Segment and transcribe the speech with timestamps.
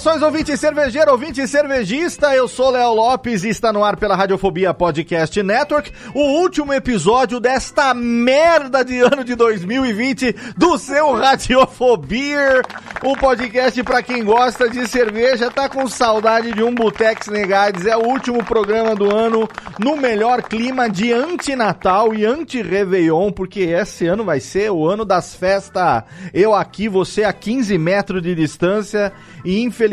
[0.00, 2.34] Saudações, ouvinte cervejeiro, ouvinte cervejista.
[2.34, 5.92] Eu sou Léo Lopes e está no ar pela Radiofobia Podcast Network.
[6.14, 12.62] O último episódio desta merda de ano de 2020 do seu Radiofobia.
[13.04, 17.84] Um podcast para quem gosta de cerveja, tá com saudade de um Butex Negades.
[17.84, 19.46] É o último programa do ano
[19.78, 25.34] no melhor clima de anti-Natal e anti-Réveillon, porque esse ano vai ser o ano das
[25.34, 26.04] festas.
[26.32, 29.12] Eu aqui, você a 15 metros de distância
[29.44, 29.89] e infelizmente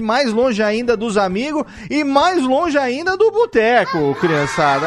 [0.00, 4.86] mais longe ainda dos amigos e mais longe ainda do boteco, criançada.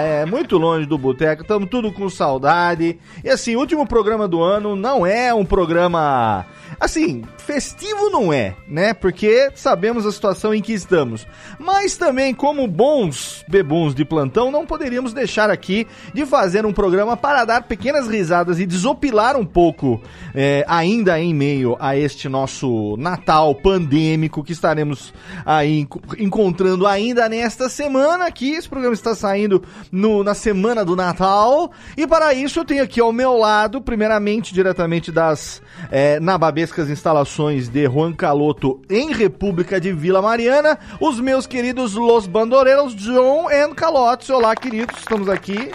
[0.00, 2.98] É, é muito longe do boteco, estamos tudo com saudade.
[3.24, 6.46] E assim, último programa do ano não é um programa
[6.80, 8.92] assim, festivo não é, né?
[8.92, 11.26] Porque sabemos a situação em que estamos.
[11.60, 17.16] Mas também, como bons bebuns de plantão, não poderíamos deixar aqui de fazer um programa
[17.16, 20.02] para dar pequenas risadas e desopilar um pouco,
[20.34, 25.14] é, ainda em meio a este nosso Natal pandêmico que estaremos
[25.44, 25.86] aí
[26.18, 28.26] encontrando ainda nesta semana.
[28.26, 29.62] Aqui, esse programa está saindo
[29.92, 31.70] no, na semana do Natal.
[31.96, 35.62] E para isso, eu tenho aqui ao meu lado, primeiramente, diretamente das
[35.92, 42.26] é, nababescas instalações de Juan Caloto em República de Vila Mariana, os meus queridos Los
[42.26, 44.30] Bandoreiros, John and Calotes.
[44.30, 45.70] Olá, queridos, estamos aqui.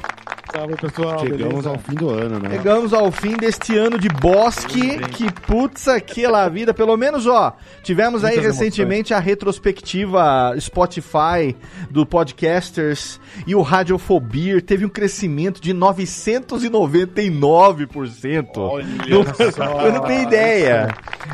[0.52, 1.20] Salve, pessoal.
[1.20, 1.70] Chegamos beleza?
[1.70, 2.50] ao fim do ano, né?
[2.52, 6.74] Chegamos ao fim deste ano de bosque, que putz aquela vida.
[6.74, 11.56] Pelo menos, ó, tivemos aí Muitas recentemente a retrospectiva Spotify
[11.90, 13.18] do Podcasters
[13.48, 18.48] e o Radiofobia teve um crescimento de 999%.
[18.58, 19.64] Olha Não- só.
[19.88, 20.90] eu não tenho ideia.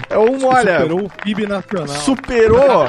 [0.10, 1.88] É um, olha, Superou o PIB nacional.
[1.88, 2.88] superou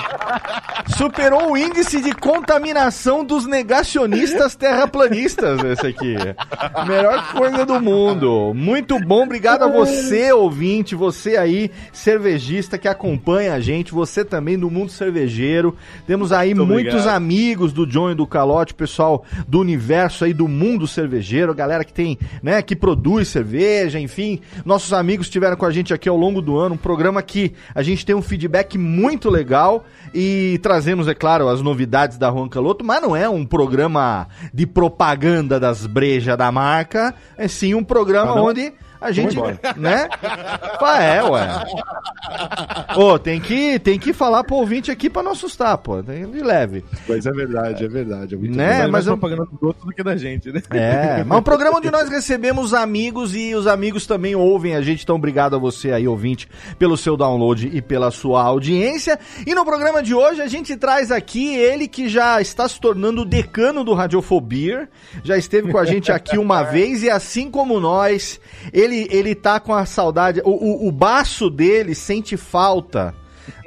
[0.96, 6.17] superou o índice de contaminação dos negacionistas terraplanistas esse aqui.
[6.86, 8.52] Melhor coisa do mundo.
[8.54, 14.58] Muito bom, obrigado a você, ouvinte, você aí, cervejista que acompanha a gente, você também
[14.58, 15.76] do mundo cervejeiro.
[16.06, 17.16] Temos aí Muito muitos obrigado.
[17.16, 21.92] amigos do John e do Calote, pessoal do universo aí do mundo cervejeiro, galera que
[21.92, 26.40] tem, né, que produz cerveja, enfim, nossos amigos estiveram com a gente aqui ao longo
[26.40, 29.84] do ano, um programa que a gente tem um feedback muito legal
[30.14, 34.66] e trazemos, é claro, as novidades da Juan Caloto, mas não é um programa de
[34.66, 39.36] propaganda das brejas da marca, é sim um programa Ah, onde a gente,
[39.76, 40.08] né?
[40.80, 41.48] Ah, é, ué.
[42.96, 46.02] Ô, tem que, tem que falar pro ouvinte aqui pra não assustar, pô.
[46.02, 46.84] Tem de leve.
[47.08, 48.34] Mas é verdade, é verdade.
[48.34, 48.80] É muito Né?
[48.80, 50.60] É, mas mas eu- propaganda dos outros do que da gente, né?
[50.70, 54.82] É, mas é um programa onde nós recebemos amigos e os amigos também ouvem a
[54.82, 55.04] gente.
[55.04, 56.48] Então, obrigado a você aí, ouvinte,
[56.78, 59.18] pelo seu download e pela sua audiência.
[59.46, 63.22] E no programa de hoje a gente traz aqui ele que já está se tornando
[63.22, 64.88] o decano do Radiofobia.
[65.22, 68.40] Já esteve com a gente aqui uma vez e assim como nós,
[68.72, 70.40] ele, ele tá com a saudade.
[70.44, 73.14] O, o, o baço dele sente falta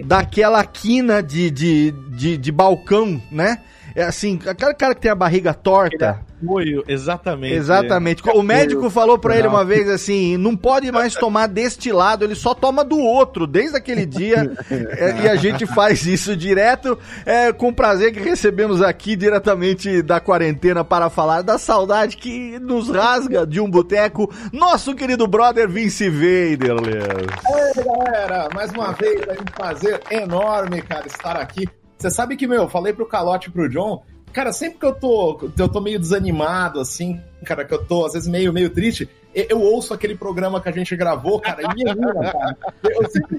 [0.04, 3.62] daquela quina de, de, de, de balcão, né?
[3.96, 6.20] É assim, aquele cara que tem a barriga torta.
[6.42, 7.54] Apoio, exatamente.
[7.54, 8.24] Exatamente.
[8.34, 12.34] O médico falou pra ele uma vez assim: não pode mais tomar deste lado, ele
[12.34, 14.52] só toma do outro, desde aquele dia.
[14.72, 16.98] É, e a gente faz isso direto.
[17.26, 22.90] É com prazer que recebemos aqui diretamente da quarentena para falar da saudade que nos
[22.90, 24.32] rasga de um boteco.
[24.52, 27.28] Nosso querido brother Vince Vader, Leandro.
[27.54, 31.68] Ei, galera, mais uma vez é um prazer enorme, cara, estar aqui.
[32.02, 34.02] Você sabe que, meu, eu falei pro Calote e pro John,
[34.34, 38.14] cara, sempre que eu tô, eu tô meio desanimado, assim, cara, que eu tô às
[38.14, 41.90] vezes meio, meio triste, eu, ouço aquele programa que a gente gravou, cara, e me
[41.90, 42.58] anima, cara.
[42.84, 43.38] Eu sempre,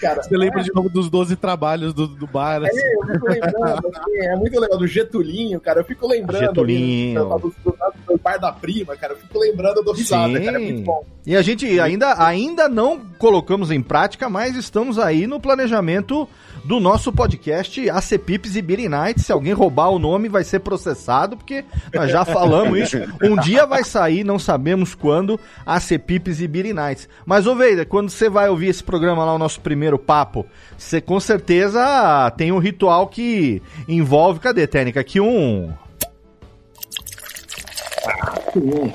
[0.00, 2.62] cara, Você lembra de novo dos 12 trabalhos do, do bar?
[2.64, 2.80] assim?
[2.80, 7.24] É, eu fico lembrando, assim, é muito legal, do Getulinho, cara, eu fico lembrando Getulinho.
[7.24, 7.74] do, do,
[8.08, 10.44] do bar da prima, cara, eu fico lembrando do risada, Sim.
[10.44, 11.04] cara, é muito bom.
[11.26, 16.28] E a gente ainda, ainda não colocamos em prática, mas estamos aí no planejamento
[16.64, 19.20] do nosso podcast AC Pips e Beer Night.
[19.20, 22.96] Se alguém roubar o nome, vai ser processado, porque nós já falamos isso.
[23.22, 27.08] Um dia vai sair, não sabemos quando, AC Pips e Beer Nights.
[27.24, 30.46] Mas, ô Veida, quando você vai ouvir esse programa lá, o nosso primeiro papo,
[30.76, 35.00] você com certeza tem um ritual que envolve, cadê, Técnica?
[35.00, 35.72] Aqui um...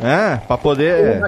[0.02, 1.22] É, pra poder...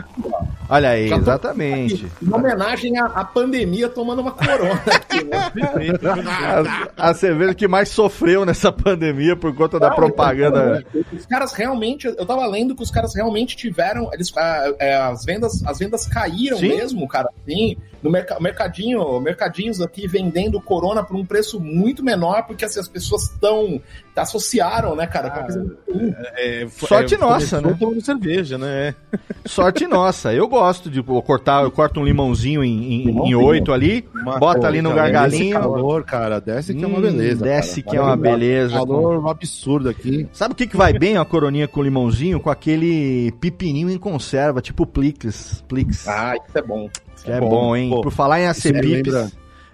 [0.69, 2.07] Olha aí, exatamente.
[2.21, 5.37] Em homenagem à, à pandemia tomando uma corona aqui, né?
[6.97, 10.83] A, a cerveja que mais sofreu nessa pandemia por conta da propaganda.
[11.13, 15.23] Os caras realmente, eu tava lendo que os caras realmente tiveram, eles, ah, é, as
[15.23, 16.69] vendas, as vendas caíram Sim.
[16.69, 17.29] mesmo, cara.
[17.45, 22.79] Sim, no merca- mercadinho, mercadinhos aqui vendendo Corona por um preço muito menor, porque assim,
[22.79, 23.81] as pessoas estão
[24.15, 25.29] associaram, né, cara?
[25.29, 26.13] com a coisa muito ruim.
[26.35, 27.75] É, f- Sorte é, nossa, né?
[27.79, 28.95] tomando cerveja, né?
[29.45, 30.33] Sorte nossa.
[30.33, 34.61] Eu gosto de pô, cortar, eu corto um limãozinho em, em, oito ali, Uma- bota
[34.61, 35.53] pô, ali no Nesse gargalinho.
[35.59, 37.43] calor, cara, desce que é uma Hum, beleza.
[37.43, 37.91] Desce cara.
[37.91, 38.73] que é uma beleza.
[38.73, 40.27] Calor um absurdo aqui.
[40.33, 42.39] Sabe o que, que vai bem a coroninha com limãozinho?
[42.39, 45.63] Com aquele pepininho em conserva, tipo Plix.
[45.67, 46.07] Plix.
[46.07, 46.89] Ah, isso é bom.
[47.27, 47.89] Que é bom, hein?
[47.89, 48.01] pô.
[48.01, 49.13] Por falar em acepipes,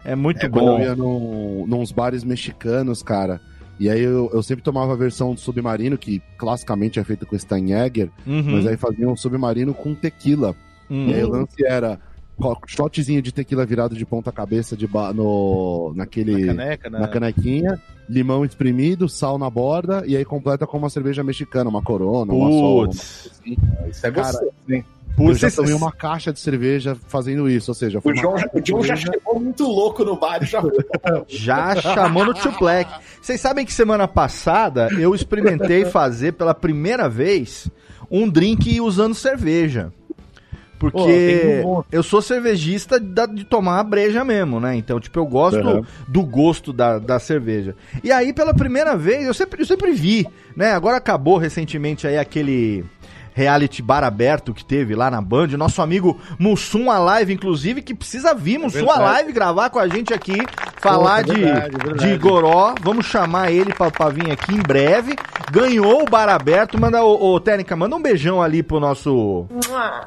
[0.04, 0.80] é muito É, quando bom.
[0.80, 3.40] eu ia num, nos bares mexicanos, cara.
[3.80, 7.38] E aí eu, eu sempre tomava a versão do submarino, que classicamente é feita com
[7.38, 10.56] Steinjäger, Uhum, mas aí fazia um submarino com tequila.
[10.90, 11.08] uhum.
[11.10, 12.00] E aí o lance era
[12.68, 17.08] shotzinho de tequila virado de ponta cabeça de ba- no, naquele, na, Caneca, né?
[17.08, 22.34] canequinha, limão espremido, sal na borda, e aí completa com uma cerveja mexicana, uma corona,
[22.34, 22.86] uma sol.
[22.88, 23.32] Putz.
[23.90, 24.84] Isso é Cara, gostoso, hein?
[25.16, 28.16] Eu Putz, já esse- tomei uma caixa de cerveja fazendo isso, ou seja, foi O
[28.16, 30.62] caixa o João já chegou muito louco no bar já
[31.28, 32.92] Já chamou no Tio Black.
[33.22, 37.68] Vocês sabem que semana passada eu experimentei fazer pela primeira vez
[38.10, 39.92] um drink usando cerveja.
[40.80, 41.88] Pô, Porque monte.
[41.94, 44.76] eu sou cervejista de tomar a breja mesmo, né?
[44.76, 45.86] Então, tipo, eu gosto Uhum.
[46.10, 47.74] do gosto da, da cerveja.
[48.04, 50.28] E aí, pela primeira vez, eu sempre, eu sempre vi,
[50.58, 50.72] né?
[50.74, 52.84] Agora acabou recentemente aí aquele
[53.34, 55.50] reality bar aberto que teve lá na Band.
[55.54, 59.04] O Nosso amigo Mussum Alive, inclusive, que precisa vir Mussum verdade.
[59.04, 60.38] Alive gravar com a gente aqui,
[60.80, 62.12] falar é de, verdade, é verdade.
[62.12, 62.76] de Goró.
[62.82, 65.16] Vamos chamar ele pra, pra vir aqui em breve.
[65.52, 66.80] Ganhou o bar aberto.
[66.80, 69.46] Manda, ô, ô Técnica, manda um beijão ali pro nosso,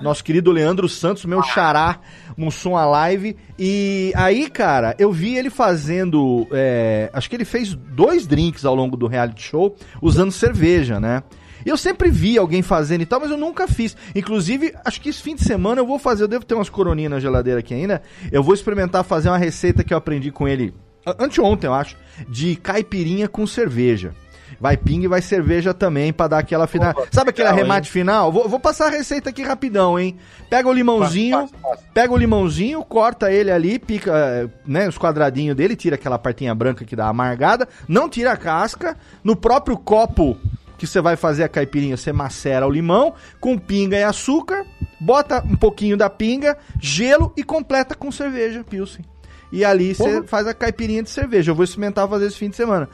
[0.01, 1.99] nosso querido Leandro Santos, meu xará,
[2.37, 3.37] Mussum Alive.
[3.59, 6.47] E aí, cara, eu vi ele fazendo.
[6.53, 11.23] é, acho que ele fez dois drinks ao longo do reality show usando cerveja, né?
[11.67, 13.97] Eu sempre vi alguém fazendo e tal, mas eu nunca fiz.
[14.15, 17.11] Inclusive, acho que esse fim de semana eu vou fazer, eu devo ter umas coroninhas
[17.11, 18.01] na geladeira aqui ainda.
[18.31, 20.73] Eu vou experimentar fazer uma receita que eu aprendi com ele
[21.19, 21.97] anteontem, eu acho,
[22.29, 24.15] de caipirinha com cerveja.
[24.61, 26.95] Vai ping e vai cerveja também pra dar aquela final.
[27.11, 28.33] Sabe aquele legal, arremate final?
[28.33, 30.17] Vou, vou passar a receita aqui rapidão, hein?
[30.49, 31.51] Pega o limãozinho,
[31.93, 36.85] pega o limãozinho, corta ele ali, pica, né, os quadradinhos dele, tira aquela partinha branca
[36.85, 40.39] que dá amargada, não tira a casca, no próprio copo
[40.77, 44.65] que você vai fazer a caipirinha, você macera o limão com pinga e açúcar,
[45.01, 49.05] bota um pouquinho da pinga, gelo e completa com cerveja, Pilsen.
[49.53, 51.51] E ali você faz a caipirinha de cerveja.
[51.51, 52.89] Eu vou experimentar fazer esse fim de semana.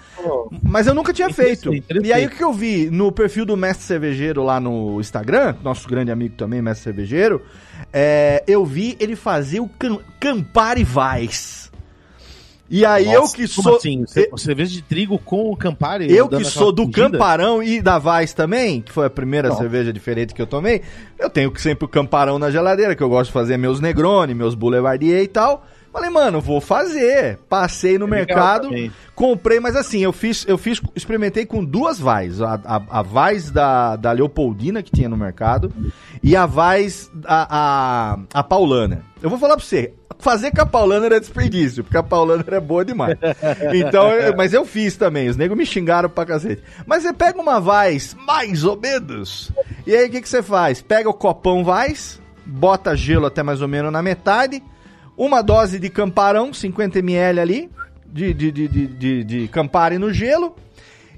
[0.63, 1.71] Mas eu nunca tinha feito.
[2.03, 5.89] E aí o que eu vi no perfil do Mestre Cervejeiro lá no Instagram, nosso
[5.89, 7.43] grande amigo também, Mestre Cervejeiro,
[7.93, 11.72] é, eu vi ele fazer o Cam Campari Weiss.
[12.73, 13.77] E aí eu que Como sou.
[13.77, 14.01] assim?
[14.01, 16.11] Você, cerveja de trigo com o Campari?
[16.11, 17.11] Eu que sou do fungida?
[17.11, 20.81] Camparão e da Vaz também, que foi a primeira cerveja diferente que eu tomei,
[21.19, 24.35] eu tenho que sempre o Camparão na geladeira, que eu gosto de fazer meus Negroni,
[24.35, 25.67] meus Boulevardier e tal.
[25.93, 27.39] Falei, mano, vou fazer.
[27.49, 28.71] Passei no É mercado,
[29.15, 32.41] comprei, mas assim, eu fiz, eu fiz, experimentei com duas Vaz.
[32.41, 35.71] A, a, a Vaz da, da Leopoldina que tinha no mercado
[36.23, 39.03] e a Vaz, a, a, a Paulana.
[39.23, 42.61] Eu vou falar pra você, fazer com a Paulana era desperdício, porque a Paulana era
[42.61, 43.17] boa demais.
[43.75, 46.63] Então, eu- mas eu fiz também, os negros me xingaram pra cacete.
[46.87, 49.53] Mas você pega uma Vaz, mais ou menos,
[49.87, 50.81] e aí o que, que você faz?
[50.81, 54.63] Pega o copão Vaz, bota gelo até mais ou menos na metade,
[55.25, 57.71] uma dose de camparão, 50ml ali,
[58.05, 59.51] de, de, de, de, de,
[60.01, 60.57] no gelo,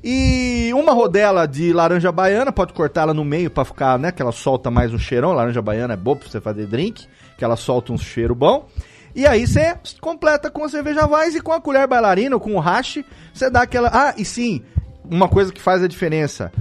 [0.02, 4.20] e uma rodela de laranja baiana, pode cortar ela no meio pra ficar, né, que
[4.20, 7.06] ela solta mais um cheirão, laranja baiana é boa pra você fazer drink,
[7.38, 8.68] que ela solta um cheiro bom.
[9.14, 12.56] E aí você completa com a cerveja Weiss e com a colher bailarina ou com
[12.56, 13.88] o hash, você dá aquela...
[13.90, 14.62] Ah, e sim,
[15.10, 16.52] uma coisa que faz a diferença.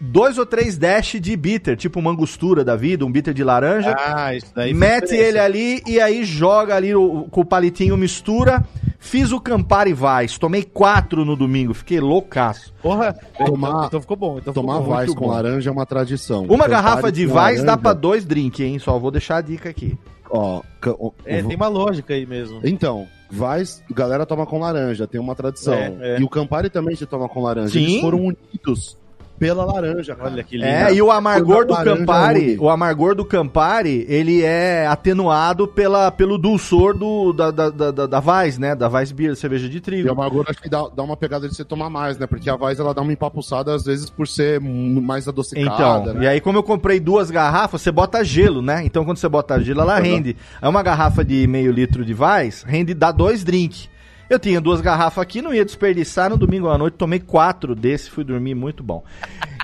[0.00, 3.94] Dois ou três dash de bitter, tipo uma angostura da vida, um bitter de laranja.
[3.98, 4.72] Ah, isso daí.
[4.72, 8.64] mete ele ali e aí joga ali o- com o palitinho, mistura.
[9.02, 12.72] Fiz o Campari Vais, tomei quatro no domingo, fiquei loucaço.
[12.82, 13.14] Porra,
[13.46, 14.38] Tomar- então, então ficou bom.
[14.38, 14.80] Então ficou Tomar.
[14.80, 15.32] Vais muito com bom.
[15.32, 16.40] laranja é uma tradição.
[16.44, 18.78] Uma Campari garrafa de com Vais dá laranja, pra dois drinks, hein?
[18.78, 19.96] Só vou deixar a dica aqui.
[20.30, 22.60] Ó, ó, É, ó, tem uma lógica aí mesmo.
[22.62, 25.72] Então, Vais, galera toma com laranja, tem uma tradição.
[25.74, 26.20] É, é.
[26.20, 27.70] E o Campari também se toma com laranja.
[27.72, 27.82] Sim.
[27.84, 28.98] Eles foram unidos
[29.40, 30.30] pela laranja, cara.
[30.30, 30.68] Olha que lindo.
[30.68, 36.10] É, e o amargor do laranja Campari, o amargor do Campari, ele é atenuado pela,
[36.12, 38.74] pelo dulçor do, da, da, da, da, da Weiss, né?
[38.76, 40.12] Da Weiss Beer, cerveja de E o trigo.
[40.12, 42.26] amargor acho que dá, dá uma pegada de você tomar mais, né?
[42.26, 46.24] Porque a Vais ela dá uma empapuçada às vezes por ser mais adocicada, Então, né?
[46.24, 48.82] e aí como eu comprei duas garrafas, você bota gelo, né?
[48.84, 50.36] Então quando você bota gelo, ela rende.
[50.62, 53.89] É uma garrafa de meio litro de Weiss, rende, dá dois drinks.
[54.30, 56.30] Eu tinha duas garrafas aqui, não ia desperdiçar.
[56.30, 59.02] No domingo à noite tomei quatro desse, fui dormir muito bom.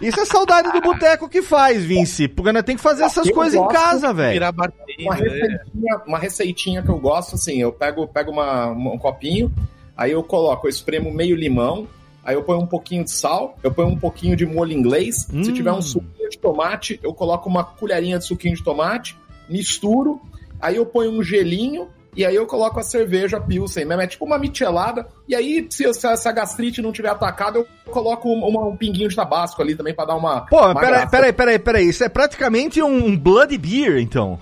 [0.02, 2.26] Isso é saudade do boteco que faz, Vince.
[2.26, 4.34] Porque nós tem que fazer essas Eu coisas em casa, velho.
[5.04, 5.28] Uma né?
[5.28, 9.52] receitinha, uma receitinha que eu gosto, assim, eu pego, pego uma, um copinho,
[9.96, 11.86] aí eu coloco, eu espremo meio limão,
[12.24, 15.44] aí eu ponho um pouquinho de sal, eu ponho um pouquinho de molho inglês, Hum.
[15.44, 19.16] se tiver um suquinho de tomate, eu coloco uma colherinha de suquinho de tomate,
[19.48, 20.20] misturo,
[20.60, 24.24] aí eu ponho um gelinho, e aí eu coloco a cerveja Pilsen mesmo, é tipo
[24.24, 28.66] uma michelada, e aí se, se essa gastrite não tiver atacado, eu coloco um, uma-
[28.66, 30.40] um pinguinho de tabasco ali também pra dar uma...
[30.46, 31.88] Pô, uma peraí, peraí, peraí, peraí.
[31.88, 34.40] Isso é praticamente um Blood Beer, então.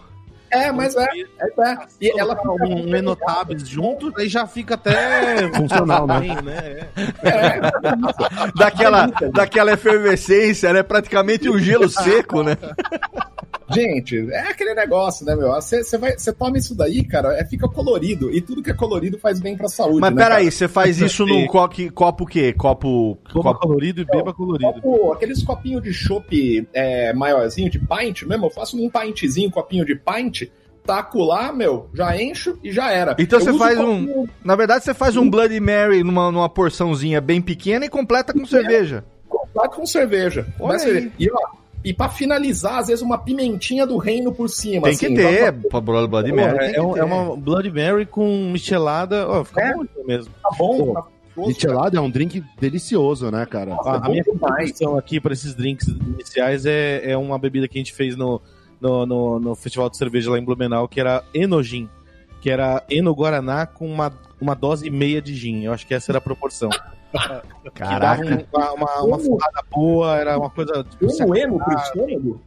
[0.51, 1.77] É, mas é, é, é.
[2.01, 6.21] E ela fica um, um Enotabs junto, aí já fica até Funcional, né?
[6.45, 6.89] né?
[7.25, 7.61] É,
[8.57, 10.85] Daquela, daquela efervescência, né?
[10.85, 12.57] Praticamente um gelo seco, né?
[13.71, 15.49] Gente, é aquele negócio, né, meu?
[15.53, 18.31] Você você vai, você toma isso daí, cara, é, fica colorido.
[18.31, 20.01] E tudo que é colorido faz bem pra saúde.
[20.01, 22.53] Mas né, peraí, você faz isso num coque, copo o quê?
[22.53, 23.19] Copo.
[23.33, 23.55] Copo...
[23.55, 24.81] colorido e beba colorido.
[24.81, 29.85] Copo- aqueles copinhos de chopp é, maiorzinho, de pint mesmo, eu faço num pintzinho, copinho
[29.85, 30.43] de pint,
[30.85, 33.17] taco lá, meu, já encho e já era.
[33.19, 37.21] Então Eu você faz copinho Na verdade, você faz um Bloody Mary numa, numa porçãozinha
[37.21, 39.05] bem pequena e completa com cerveja.
[39.29, 40.47] completo com cerveja.
[40.61, 41.13] Olha Começa aí.
[41.19, 44.89] E, ó, e pra finalizar, às vezes uma pimentinha do reino por cima.
[44.89, 46.59] Tem que assim, ter, dá pra Bloody Mary.
[46.59, 47.01] É, é um- ter.
[47.01, 49.29] é uma Blood Mary com michelada.
[49.29, 49.75] Ó, fica É.
[49.75, 50.33] bom mesmo.
[50.41, 51.05] pra- Tá bom, tá
[51.37, 53.75] gostoso, Michelada é um drink delicioso, né, cara?
[53.75, 57.67] Nossa, A, é a minha contribuição aqui para esses drinks iniciais é, é uma bebida
[57.69, 58.41] que a gente fez no,
[58.81, 61.89] no, no, no Festival de Cerveja lá em Blumenau, que era Enogin,
[62.41, 65.65] que era Eno Guaraná com uma, uma dose e meia de gin.
[65.65, 66.71] Eu acho que essa era a proporção.
[67.75, 68.25] Que dava Caraca.
[68.25, 70.85] um- uma, uma, furrada boa, era uma coisa...
[70.85, 72.41] Tipo, um emo pro estômago?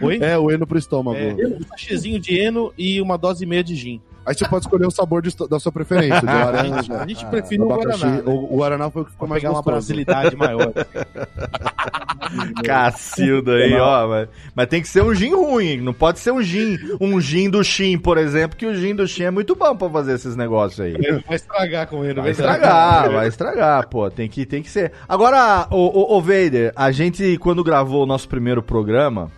[0.00, 0.18] Oi?
[0.20, 1.16] É, o eno pro estômago.
[1.16, 4.00] É, um sachezinho de Eno e uma dose e meia de gin.
[4.24, 7.60] Aí você pode escolher o sabor de- da sua preferência, de laranja, A gente prefere
[7.60, 8.00] o abacaxi.
[8.02, 8.16] Guaraná.
[8.18, 8.22] né?
[8.26, 9.74] O, o Guaraná foi o que ficou mais pegar uma gostoso.
[9.74, 10.72] brasilidade maior.
[12.64, 14.08] Cacilda aí, ó.
[14.08, 15.78] Mas, mas tem que ser um gin ruim.
[15.80, 19.06] Não pode ser um gin, um gin do Shin, por exemplo, que o gin do
[19.06, 20.94] Shin é muito bom pra fazer esses negócios aí.
[21.26, 22.20] Vai estragar com ele.
[22.20, 24.10] Vai estragar, vai estragar, pô.
[24.10, 24.92] Tem que, tem que ser.
[25.08, 29.30] Agora, o, o, o Vader, a gente, quando gravou o nosso primeiro programa,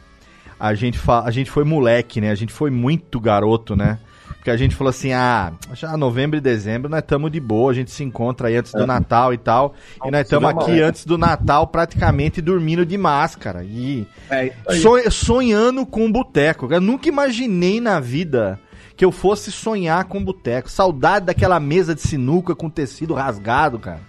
[0.59, 2.31] a gente, fa a gente foi moleque, né?
[2.31, 3.99] A gente foi muito garoto, né?
[4.45, 7.75] Porque a gente falou assim, ah, já novembro e dezembro nós estamos de boa, a
[7.75, 9.75] gente se encontra aí antes do Natal e tal.
[10.05, 10.83] E nós estamos Cinema, aqui é.
[10.83, 13.65] antes do Natal praticamente dormindo de máscara.
[13.65, 14.53] E É.
[14.83, 16.69] Sonha- sonhando com boteco.
[16.71, 18.61] Eu nunca imaginei na vida
[18.95, 20.71] que eu fosse sonhar com boteco.
[20.71, 24.01] Saudade daquela mesa de sinuca com tecido rasgado, cara.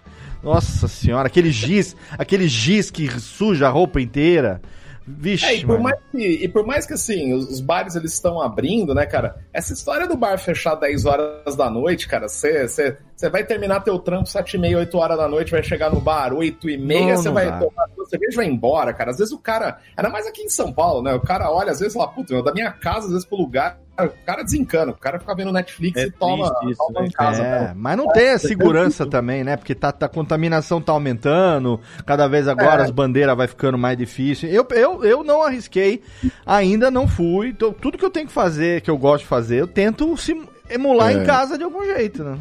[0.43, 4.61] Nossa senhora, aquele giz, aquele giz que suja a roupa inteira.
[5.07, 8.13] Vixe, É, e por, mais que, e por mais que assim, os, os bares eles
[8.13, 9.35] estão abrindo, né, cara?
[9.53, 12.97] Essa história do bar fechar 10 horas da noite, cara, você
[13.31, 16.33] vai terminar teu trampo 7 e meia, 8 horas da noite, vai chegar no bar
[16.33, 17.59] 8 e meia, você vai dá.
[17.59, 17.87] tomar
[18.19, 19.11] cerveja vai embora, cara.
[19.11, 21.13] Às vezes o cara, ainda mais aqui em São Paulo, né?
[21.13, 23.77] O cara olha, às vezes fala, puta, meu, da minha casa, às vezes pro lugar,
[23.97, 27.11] o cara desencana, o cara fica vendo Netflix É e toma, isso, toma né, em
[27.11, 27.41] casa.
[27.43, 27.73] É, né?
[27.75, 29.55] mas não tem a segurança também, né?
[29.55, 32.85] Porque tá, tá- a contaminação tá aumentando, cada vez agora É.
[32.85, 34.49] as bandeiras vai ficando mais difícil.
[34.49, 36.01] Eu, eu, eu não arrisquei,
[36.45, 37.49] ainda não fui.
[37.49, 40.45] Então, tudo que eu tenho que fazer, que eu gosto de fazer, eu tento sim-
[40.69, 41.13] emular É.
[41.13, 42.37] em casa de algum jeito, né?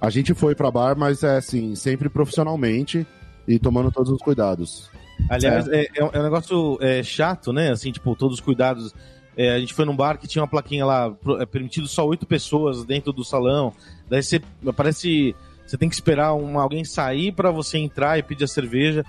[0.00, 3.06] A gente foi pra bar, mas é assim, sempre profissionalmente
[3.46, 4.90] e tomando todos os cuidados.
[5.28, 7.70] Aliás, é, é um é um negócio é, chato, né?
[7.70, 8.94] Assim, tipo, todos os cuidados.
[9.36, 11.10] É, a gente foi num bar que tinha uma plaquinha lá,
[11.40, 13.72] é permitido só oito pessoas dentro do salão.
[14.08, 14.40] Daí você
[14.76, 15.34] parece.
[15.66, 19.02] Você tem que esperar uma, alguém sair pra você entrar e pedir a cerveja.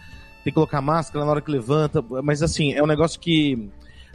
[0.43, 2.01] Tem que colocar máscara na hora que levanta.
[2.23, 3.69] Mas assim, é um negócio que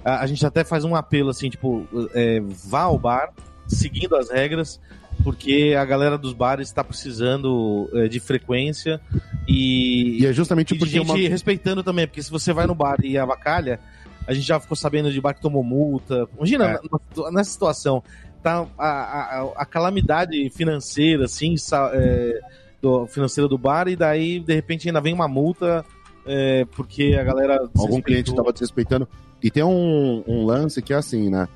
[0.05, 3.33] a, a gente até faz um apelo assim, tipo, é, vá ao bar,
[3.67, 4.81] seguindo as regras.
[5.23, 9.01] Porque a galera dos bares está precisando é, de frequência
[9.47, 11.17] e, E é justamente e porque gente uma.
[11.29, 13.81] respeitando também, porque se você vai no bar e avacalha,
[14.27, 16.27] a gente já ficou sabendo de bar que tomou multa.
[16.37, 16.81] Imagina, É.
[17.23, 18.03] na- nessa situação,
[18.43, 21.55] tá a, a, a- calamidade financeira, assim,
[21.95, 22.41] é,
[22.81, 25.85] do, financeira do bar, e daí, de repente, ainda vem uma multa
[26.27, 27.69] é, porque a galera.
[27.77, 29.09] Algum cliente estava desrespeitando.
[29.43, 31.49] E tem um, um lance que é assim, né?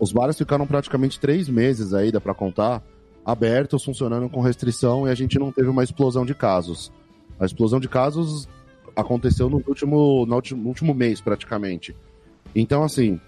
[0.00, 2.82] Os bares ficaram praticamente três meses aí, dá pra contar,
[3.28, 6.90] abertos, funcionando com restrição e a gente não teve uma explosão de casos.
[7.38, 8.48] A explosão de casos
[8.96, 11.94] aconteceu no último, no último, no último mês, praticamente.
[12.54, 13.20] Então, assim,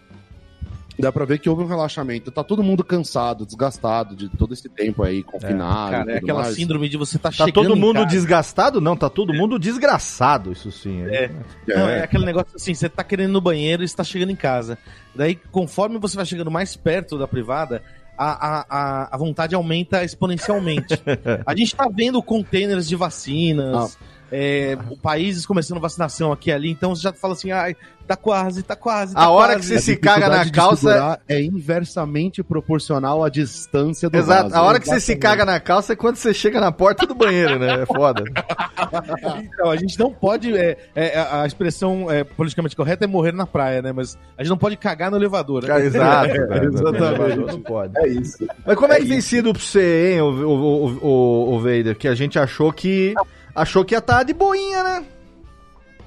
[0.99, 2.31] dá pra ver que houve um relaxamento.
[2.31, 5.91] Tá todo mundo cansado, desgastado de todo esse tempo aí, confinado.
[5.91, 6.57] Cara, é e tudo aquela mais.
[6.57, 8.07] síndrome de você tá, Tá chegando todo em mundo casa.
[8.07, 8.81] desgastado?
[8.81, 11.03] Não, tá todo mundo desgraçado, isso sim.
[11.09, 11.25] É.
[11.69, 11.77] É.
[11.77, 14.37] Não, é aquele negócio assim, você tá querendo ir no banheiro e está chegando em
[14.37, 14.79] casa.
[15.15, 17.83] Daí, conforme você vai chegando mais perto da privada,
[18.23, 21.01] a, a, a, vontade aumenta exponencialmente.
[21.47, 23.97] a gente tá vendo containers de vacinas,
[24.31, 27.75] é, países começando vacinação aqui e ali, então você já fala assim, ai,
[28.07, 29.61] tá quase, tá quase, tá A hora quase.
[29.61, 31.21] que você A se caga na calça.
[31.29, 34.57] É inversamente proporcional à distância do Exato, vaso.
[34.57, 37.15] a hora que você se caga na calça é quando você chega na porta do
[37.15, 37.83] banheiro, né?
[37.83, 38.23] É foda.
[39.43, 40.57] Então, a gente não pode.
[40.57, 43.93] é, é, a expressão é, politicamente correta é morrer na praia, né?
[43.93, 45.63] Mas a gente não pode cagar no elevador.
[45.67, 45.81] né?
[45.85, 47.37] Exato, É, exatamente.
[47.53, 47.97] Não pode.
[47.99, 48.47] É isso.
[48.67, 51.97] Mas como é que tem sido pra você, hein, o, o, o, o, o Vader?
[51.97, 53.15] Que a gente achou que.
[53.55, 55.05] Achou que ia estar de boinha, né?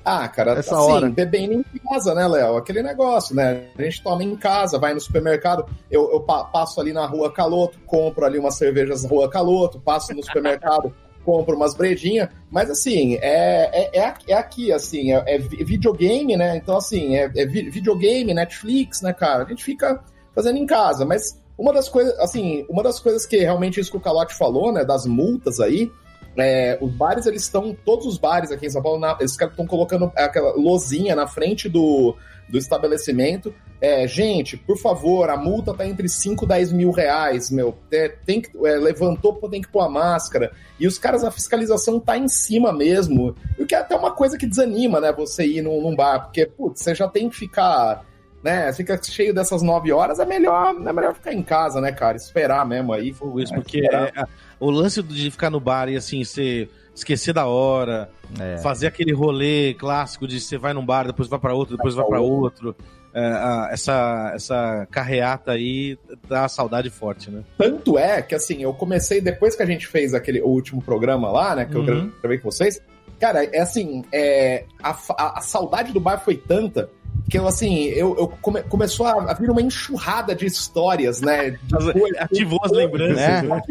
[0.05, 1.09] Ah, cara, Essa assim, hora.
[1.09, 2.57] bebendo em casa, né, Léo?
[2.57, 3.67] Aquele negócio, né?
[3.77, 7.31] A gente toma em casa, vai no supermercado, eu, eu pa- passo ali na rua
[7.31, 12.69] Caloto, compro ali umas cervejas na rua Caloto, passo no supermercado, compro umas brejinhas, mas
[12.69, 16.57] assim, é, é, é, aqui- é aqui, assim, é, é vi- videogame, né?
[16.57, 19.43] Então, assim, é, é vi- videogame, Netflix, né, cara?
[19.43, 20.03] A gente fica
[20.35, 23.97] fazendo em casa, mas uma das coisas, assim, uma das coisas que realmente isso que
[23.97, 25.91] o Calote falou, né, das multas aí,
[26.35, 29.67] é, os bares, eles estão, todos os bares aqui em São Paulo, na- eles estão
[29.67, 32.15] colocando aquela lozinha na frente do,
[32.49, 33.53] do estabelecimento.
[33.85, 37.77] É, gente, por favor, a multa tá entre 5 e 10 mil reais, meu.
[37.91, 40.53] É, tem que, é, levantou, tem que pôr a máscara.
[40.79, 43.35] E os caras, a fiscalização tá em cima mesmo.
[43.59, 46.45] O que é até uma coisa que desanima, né, você ir num, num bar, porque,
[46.45, 48.05] putz, você já tem que ficar.
[48.41, 52.15] Né, fica cheio dessas 9 horas, é melhor, é melhor ficar em casa, né, cara?
[52.15, 53.09] Esperar mesmo aí.
[53.09, 54.25] Isso, É, porque é,
[54.61, 58.57] o lance de ficar no bar e assim, você esquecer da hora, É.
[58.59, 62.05] fazer aquele rolê clássico de você vai num bar, depois vai pra outro, depois vai
[62.05, 62.73] pra outro.
[63.19, 65.97] A- essa, essa carreata aí
[66.27, 67.43] dá saudade forte, né?
[67.57, 71.31] Tanto é que, assim, eu comecei, depois que a gente fez aquele o último programa
[71.31, 71.87] lá, né, que Uhum.
[71.87, 72.81] eu gravei com vocês,
[73.19, 76.89] cara, é assim, é, a, a- a saudade do bar foi tanta
[77.29, 81.51] que eu, assim, eu, eu come- começou a, a vir uma enxurrada de histórias, né,
[81.51, 82.19] de coisas.
[82.19, 83.17] Ativou as lembranças.
[83.17, 83.41] É.
[83.41, 83.61] né?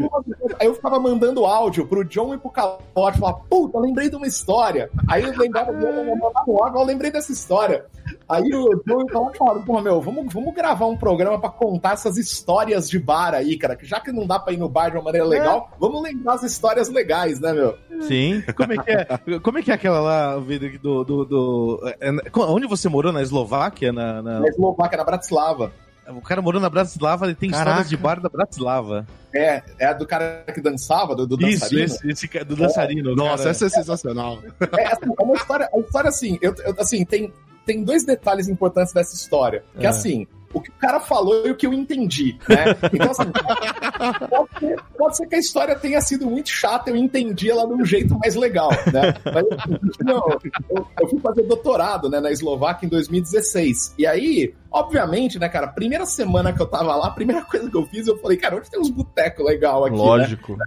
[0.59, 4.27] Aí eu ficava mandando áudio pro John e pro Calote, falava, puta, lembrei de uma
[4.27, 4.91] história.
[5.09, 7.85] Aí eu lembrava, áudio, eu lembrei dessa história.
[8.29, 11.51] Aí o John e o Calote falaram, pô, meu, vamos, vamos gravar um programa pra
[11.51, 14.69] contar essas histórias de bar aí, cara, que já que não dá pra ir no
[14.69, 17.77] bar de uma maneira legal, vamos lembrar as histórias legais, né, meu?
[18.03, 18.43] Sim.
[18.57, 19.39] Como é que é?
[19.41, 21.05] Como é que é aquela lá, vida do.
[21.05, 23.13] do, do é, é, onde você morou?
[23.13, 23.93] Na Eslováquia?
[23.93, 25.73] Na, na- Na Eslováquia, na Bratislava.
[26.09, 27.71] O cara morou na Bratislava, ele tem Caraca.
[27.71, 29.07] histórias de bar da Bratislava.
[29.33, 31.85] É, é a do cara que dançava, do, do Isso, dançarino.
[31.85, 33.15] esse, esse cara- do dançarino.
[33.15, 33.51] Nossa, cara.
[33.51, 34.39] essa é sensacional.
[34.79, 37.33] É, assim, é uma história, a história assim, eu, eu- assim, tem,
[37.65, 39.65] tem dois detalhes importantes dessa história.
[39.79, 39.89] Que É.
[39.89, 42.77] assim, o que o cara falou e o que eu entendi, né?
[42.93, 43.23] Então, assim,
[44.29, 47.73] pode ser, pode ser que a história tenha sido muito chata, eu entendi ela de
[47.73, 49.15] um jeito mais legal, né?
[49.25, 50.29] Mas, assim, não,
[50.69, 53.95] eu, eu fui fazer doutorado, né, na Eslováquia em 2016.
[53.99, 57.77] E aí, obviamente, né, cara, primeira semana que eu tava lá, a primeira coisa que
[57.77, 60.03] eu fiz, eu falei, cara, onde tem uns botecos legal aqui, né?
[60.03, 60.59] Lógico.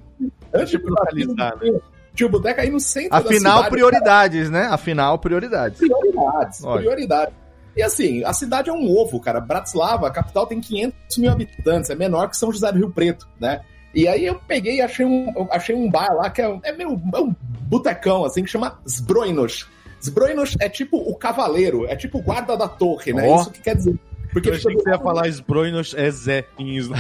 [0.54, 1.74] Antes de localizar, Tinha
[2.24, 3.70] o boteco aí no centro da Afinal, cidade.
[3.70, 4.68] prioridades, né?
[4.72, 5.80] Afinal, prioridades.
[5.80, 6.84] Prioridades, Lógico.
[6.84, 7.34] prioridades.
[7.76, 9.42] E assim, a cidade é um ovo, cara.
[9.42, 13.28] Bratislava, a capital, tem 500 mil habitantes, é menor que São José do Rio Preto,
[13.40, 13.62] né?
[13.94, 17.02] E aí eu peguei e achei um, achei um bar lá que é, é meio
[17.14, 19.68] é um botecão, assim, que chama Zbroinos.
[20.04, 23.28] Zbroinos é tipo o cavaleiro, é tipo o guarda da torre, né?
[23.28, 23.42] Ó.
[23.42, 23.98] Isso que quer dizer.
[24.36, 26.98] Porque Eu achei que você ia falar Sbroinos é Zé em Isla.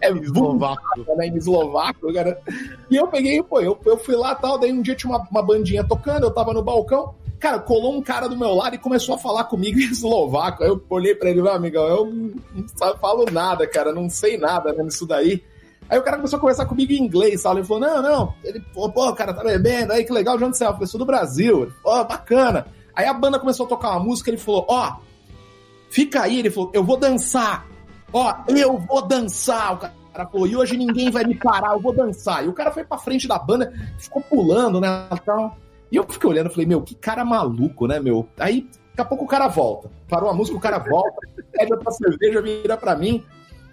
[0.00, 1.16] é Eslovaco.
[1.16, 2.40] né, em eslovaco, cara.
[2.88, 5.42] E eu peguei, pô, eu, eu fui lá tal, daí um dia tinha uma, uma
[5.42, 9.16] bandinha tocando, eu tava no balcão, cara, colou um cara do meu lado e começou
[9.16, 10.62] a falar comigo em eslovaco.
[10.62, 14.72] Aí eu olhei pra ele, meu amigão, eu não, falo nada, cara, não sei nada
[14.72, 15.42] né, nisso daí.
[15.88, 17.58] Aí o cara começou a conversar comigo em inglês, sabe?
[17.58, 18.34] Ele falou, não, não.
[18.44, 20.68] Ele falou, pô, cara, tá bebendo, aí que legal, de onde você é?
[20.68, 21.72] Eu falei, sou do Brasil.
[21.82, 22.68] Ó, bacana.
[22.94, 25.07] Aí a banda começou a tocar uma música, ele falou, ó,
[25.90, 27.66] fica aí, ele falou, eu vou dançar.
[28.12, 29.74] Ó, eu vou dançar.
[29.74, 32.44] O cara falou, e hoje ninguém vai me parar, eu vou dançar.
[32.44, 35.56] E o cara foi pra frente da banda, ficou pulando, né, tal.
[35.90, 38.26] E eu fiquei olhando, falei, meu, que cara maluco, né, meu?
[38.38, 39.90] Aí, daqui a pouco o cara volta.
[40.08, 41.20] Parou a música, o cara volta,
[41.52, 43.24] pede outra cerveja, vira pra mim.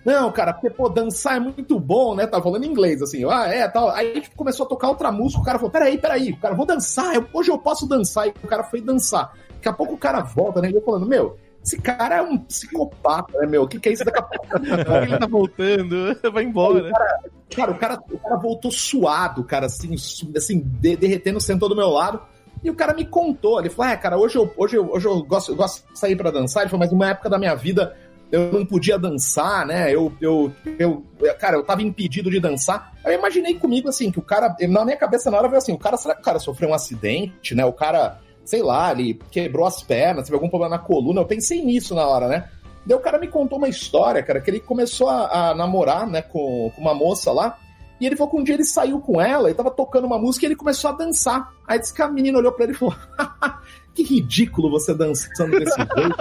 [0.05, 2.27] Não, cara, porque, pô, dançar é muito bom, né?
[2.27, 3.89] Tava falando em inglês, assim, ah, é, tal.
[3.89, 6.65] Aí gente começou a tocar outra música, o cara falou, peraí, peraí, o cara, vou
[6.65, 8.27] dançar, hoje eu posso dançar.
[8.27, 9.33] E o cara foi dançar.
[9.55, 10.69] Daqui a pouco o cara volta, né?
[10.69, 13.63] E eu falando, meu, esse cara é um psicopata, né, meu?
[13.63, 14.57] O que, que é isso daqui a pouco?
[15.01, 16.91] Ele tá voltando, vai embora.
[16.91, 17.19] Cara,
[17.55, 19.95] cara, o cara, o cara voltou suado, cara, assim,
[20.37, 22.21] assim de- derretendo, sentou do meu lado.
[22.63, 25.23] E o cara me contou, ele falou, é, cara, hoje eu, hoje eu, hoje eu,
[25.23, 26.63] gosto, eu gosto de sair pra dançar.
[26.63, 27.95] Ele falou, mas numa época da minha vida
[28.31, 29.93] eu não podia dançar, né?
[29.93, 31.03] Eu, eu, eu,
[31.39, 32.93] cara, eu tava impedido de dançar.
[33.03, 35.73] Aí eu imaginei comigo, assim, que o cara, na minha cabeça na hora veio assim,
[35.73, 37.63] o cara, será que o cara sofreu um acidente, né?
[37.65, 41.21] O cara, sei lá, ele quebrou as pernas, teve algum problema na coluna.
[41.21, 42.49] Eu pensei nisso na hora, né?
[42.85, 46.21] Daí o cara me contou uma história, cara, que ele começou a, a namorar, né,
[46.21, 47.57] com, com uma moça lá.
[47.99, 50.45] E ele falou que um dia ele saiu com ela e tava tocando uma música
[50.45, 51.51] e ele começou a dançar.
[51.67, 52.95] Aí disse que a menina olhou pra ele e falou:
[53.95, 56.15] Que ridículo você dançando desse jeito.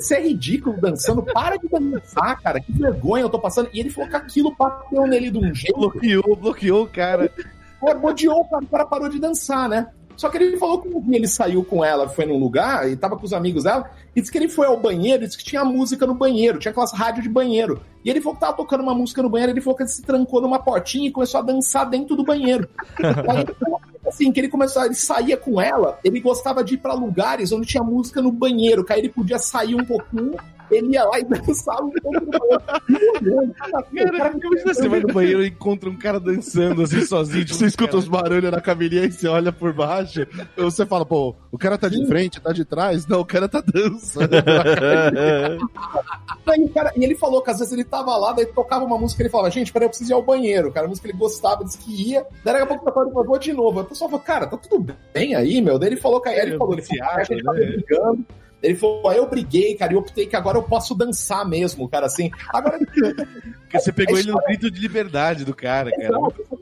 [0.00, 2.58] Você é ridículo dançando, para de dançar, cara.
[2.60, 3.68] Que vergonha eu tô passando.
[3.72, 5.78] E ele falou que aquilo bateu nele de um jeito.
[5.78, 7.30] Bloqueou, bloqueou o cara.
[7.78, 9.88] Pô, odiou, cara, o cara parou de dançar, né?
[10.22, 12.94] Só que ele falou que um dia ele saiu com ela, foi num lugar e
[12.94, 15.42] tava com os amigos dela, e disse que ele foi ao banheiro e disse que
[15.42, 17.82] tinha música no banheiro, tinha aquelas rádios de banheiro.
[18.04, 20.00] E ele falou que tava tocando uma música no banheiro, ele falou que ele se
[20.00, 22.68] trancou numa portinha e começou a dançar dentro do banheiro.
[23.02, 26.78] Aí ele falou, assim, que ele começou, ele saía com ela, ele gostava de ir
[26.78, 30.34] pra lugares onde tinha música no banheiro, que aí ele podia sair um pouquinho,
[30.70, 32.62] ele ia lá e dançava um pouco no banheiro.
[34.18, 37.44] Cara, imagina você vai no banheiro e encontra um cara dançando assim sozinho.
[37.44, 41.04] tipo, Você escuta os barulhos na cabelinha e você olha por baixo, ou você fala,
[41.04, 43.06] pô, o cara tá de frente, tá de trás?
[43.06, 44.30] Não, o cara tá dançando.
[46.46, 49.22] Aí, cara, e ele falou que às vezes ele tava lá, daí tocava uma música
[49.22, 50.86] e ele falava, gente, peraí, eu preciso ir ao banheiro, cara.
[50.86, 52.26] A música que ele gostava, disse que ia.
[52.44, 53.80] Daí daqui a pouco ele falou, vou de novo.
[53.92, 55.78] Pessoal falou, cara, tá tudo bem aí, meu?
[55.78, 57.52] Daí ele falou que aí ele É, falou, ele falou, a né?
[57.52, 58.26] brigando.
[58.62, 62.06] Ele falou, aí eu briguei, cara, e optei que agora eu posso dançar mesmo, cara,
[62.06, 62.30] assim.
[62.52, 62.78] Agora,
[63.72, 66.18] Porque você pegou ele no grito de liberdade do cara, cara.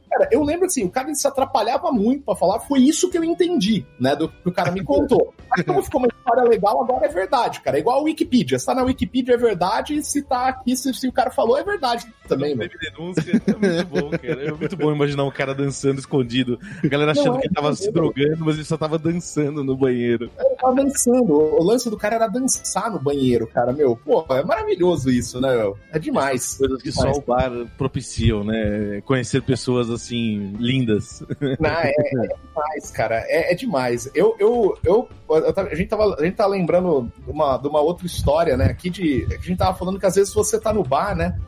[0.08, 3.24] Cara, eu lembro assim, o cara se atrapalhava muito pra falar, foi isso que eu
[3.24, 5.34] entendi, né, do que o cara me contou.
[5.50, 7.76] Mas como ficou uma história legal, agora é verdade, cara.
[7.76, 8.56] É igual a Wikipedia.
[8.56, 11.58] Se tá na Wikipedia é verdade, e se tá aqui, se, se o cara falou,
[11.58, 12.70] é verdade também, mano.
[12.70, 13.42] teve denúncia.
[13.44, 14.44] É muito bom, cara.
[14.44, 16.60] É muito bom imaginar um cara dançando escondido.
[16.84, 19.64] A galera achando Não, é que ele tava se drogando, mas ele só tava dançando
[19.64, 20.30] no banheiro.
[20.38, 21.32] Ele tava dançando.
[21.32, 23.96] O lance do cara era dançar no banheiro, cara, meu.
[23.96, 25.76] Pô, é maravilhoso isso, né, meu?
[25.92, 26.55] É demais.
[26.57, 29.00] Coisas que só o bar propiciam, né?
[29.05, 31.22] Conhecer pessoas assim, lindas.
[31.59, 33.24] Não, é, é demais, cara.
[33.29, 34.11] É, é demais.
[34.14, 37.81] Eu, eu, eu, eu a, gente tava, a gente tá lembrando de uma, de uma
[37.81, 38.66] outra história, né?
[38.66, 39.26] Aqui de.
[39.31, 41.38] A gente tava falando que às vezes você tá no bar, né?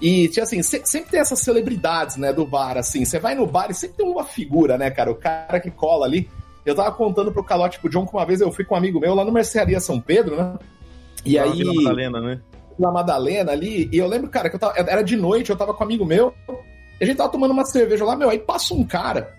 [0.00, 3.04] E, tipo assim, se- sempre tem essas celebridades, né, do bar, assim.
[3.04, 5.10] Você vai no bar e sempre tem uma figura, né, cara?
[5.10, 6.28] O cara que cola ali.
[6.64, 9.00] Eu tava contando pro Calote, pro John, que uma vez eu fui com um amigo
[9.00, 10.58] meu lá no Mercearia São Pedro, né?
[11.24, 11.52] E na aí.
[11.52, 12.40] Vila Madalena, né?
[12.80, 15.74] na Madalena ali, e eu lembro, cara, que eu tava, era de noite, eu tava
[15.74, 16.34] com um amigo meu,
[16.98, 19.36] e a gente tava tomando uma cerveja lá, meu, aí passa um cara,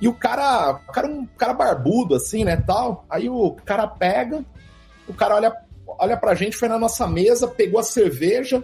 [0.00, 4.44] e o cara, o cara, um cara barbudo, assim, né, tal, aí o cara pega,
[5.08, 8.62] o cara olha, olha pra gente, foi na nossa mesa, pegou a cerveja,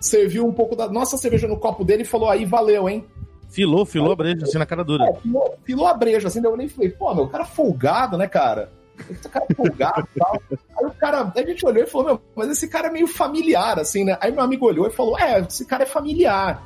[0.00, 3.06] serviu um pouco da nossa cerveja no copo dele e falou, aí, valeu, hein?
[3.50, 5.04] Filou, filou a breja assim na cara dura.
[5.04, 8.28] É, filou, filou a breja, assim, eu e falei, pô, meu, o cara folgado, né,
[8.28, 8.72] cara?
[9.10, 10.42] Esse cara folgado e tal.
[10.78, 13.08] Aí o cara, aí a gente olhou e falou, meu, mas esse cara é meio
[13.08, 14.16] familiar, assim, né?
[14.20, 16.62] Aí meu amigo olhou e falou, é, esse cara é familiar.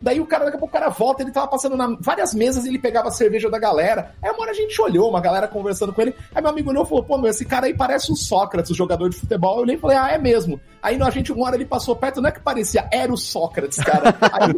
[0.00, 2.64] Daí o cara, daqui a pouco o cara volta, ele tava passando na várias mesas
[2.64, 4.12] e ele pegava a cerveja da galera.
[4.22, 6.14] Aí uma hora a gente olhou, uma galera conversando com ele.
[6.32, 8.74] Aí meu amigo olhou e falou: pô, meu, esse cara aí parece o Sócrates, o
[8.74, 9.60] jogador de futebol.
[9.60, 10.60] Eu e falei: ah, é mesmo.
[10.80, 13.78] Aí a gente, uma hora ele passou perto, não é que parecia, era o Sócrates,
[13.78, 14.14] cara.
[14.32, 14.52] Aí,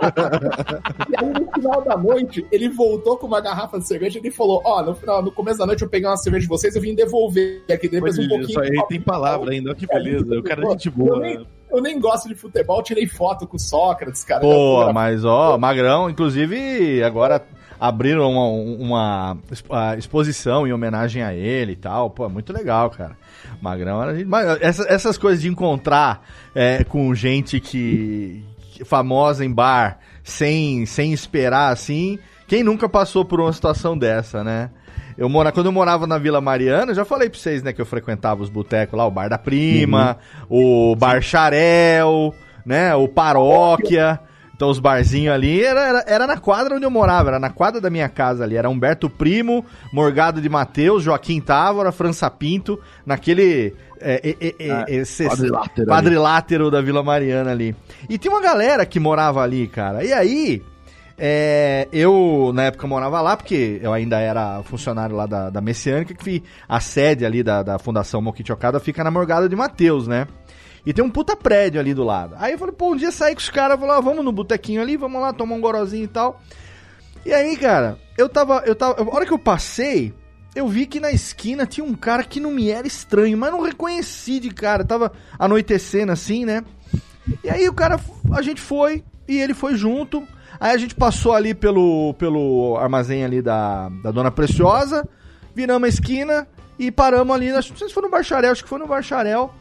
[1.08, 4.30] e aí no final da noite, ele voltou com uma garrafa de cerveja e ele
[4.30, 6.82] falou: ó, no, final, no começo da noite eu peguei uma cerveja de vocês, eu
[6.82, 8.52] vim devolver aqui depois um pouquinho.
[8.52, 10.38] Só ele tem palavra ainda, olha que beleza.
[10.38, 11.16] O cara é gente boa.
[11.16, 14.40] Eu nem, eu nem gosto de futebol, tirei foto com o Sócrates, cara.
[14.40, 17.42] Pô, mas ó, Magrão, inclusive, agora
[17.78, 22.10] abriram uma, uma exposição em homenagem a ele e tal.
[22.10, 23.16] Pô, é muito legal, cara.
[23.60, 24.26] Magrão era gente.
[24.28, 26.22] Mas essa- essas coisas de encontrar
[26.54, 32.18] é, com gente que, que- famosa em bar sem, sem esperar assim.
[32.46, 34.70] Quem nunca passou por uma situação dessa, né?
[35.20, 37.80] Eu mora, quando eu morava na Vila Mariana, eu já falei pra vocês, né, que
[37.82, 40.16] eu frequentava os botecos lá, o Bar da Prima,
[40.48, 44.18] o Bar Xarel, né, o Paróquia.
[44.56, 47.82] Então os barzinhos ali era, era, era, na quadra onde eu morava, era na quadra
[47.82, 48.56] da minha casa ali.
[48.56, 53.74] Era Humberto Primo, Morgado de Mateus, Joaquim Távora, França Pinto, naquele.
[54.00, 57.76] É, é, é, ah, esse, quadrilátero, quadrilátero da Vila Mariana ali.
[58.08, 60.02] E tinha uma galera que morava ali, cara.
[60.02, 60.62] E aí,
[61.22, 66.14] é, eu, na época, morava lá, porque eu ainda era funcionário lá da, da Messiânica,
[66.14, 70.26] que a sede ali da, da Fundação Moquite Okada fica na Morgada de Mateus, né?
[70.86, 72.36] E tem um puta prédio ali do lado.
[72.38, 74.80] Aí eu falei, pô, um dia saí com os caras, falei, ah, vamos no botequinho
[74.80, 76.40] ali, vamos lá tomar um gorozinho e tal.
[77.26, 80.14] E aí, cara, eu tava, eu tava, a hora que eu passei,
[80.54, 83.60] eu vi que na esquina tinha um cara que não me era estranho, mas não
[83.60, 86.64] reconheci de cara, tava anoitecendo assim, né?
[87.44, 88.00] E aí o cara,
[88.32, 90.26] a gente foi, e ele foi junto,
[90.58, 95.08] Aí a gente passou ali pelo, pelo armazém ali da, da Dona Preciosa,
[95.54, 98.78] viramos a esquina e paramos ali, não sei se foi no Bacharel, acho que foi
[98.78, 99.52] no Bacharel.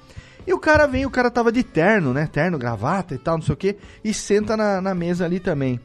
[0.47, 2.27] E o cara vem, o cara tava de terno, né?
[2.31, 5.79] Terno, gravata e tal, não sei o que, e senta na, na mesa ali também.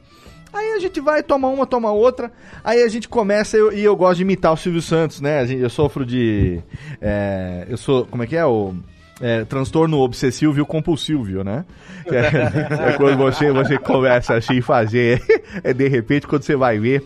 [0.52, 2.32] Aí a gente vai, toma uma, toma outra.
[2.62, 5.44] Aí a gente começa, eu, e eu gosto de imitar o Silvio Santos, né?
[5.52, 6.62] Eu sofro de.
[7.00, 8.06] É, eu sou.
[8.06, 8.46] Como é que é?
[8.46, 8.72] O
[9.20, 11.64] é, transtorno obsessivo e compulsivo, né?
[12.06, 15.22] É, é, quando você, você começa assim a fazer,
[15.62, 17.02] é, de repente quando você vai ver,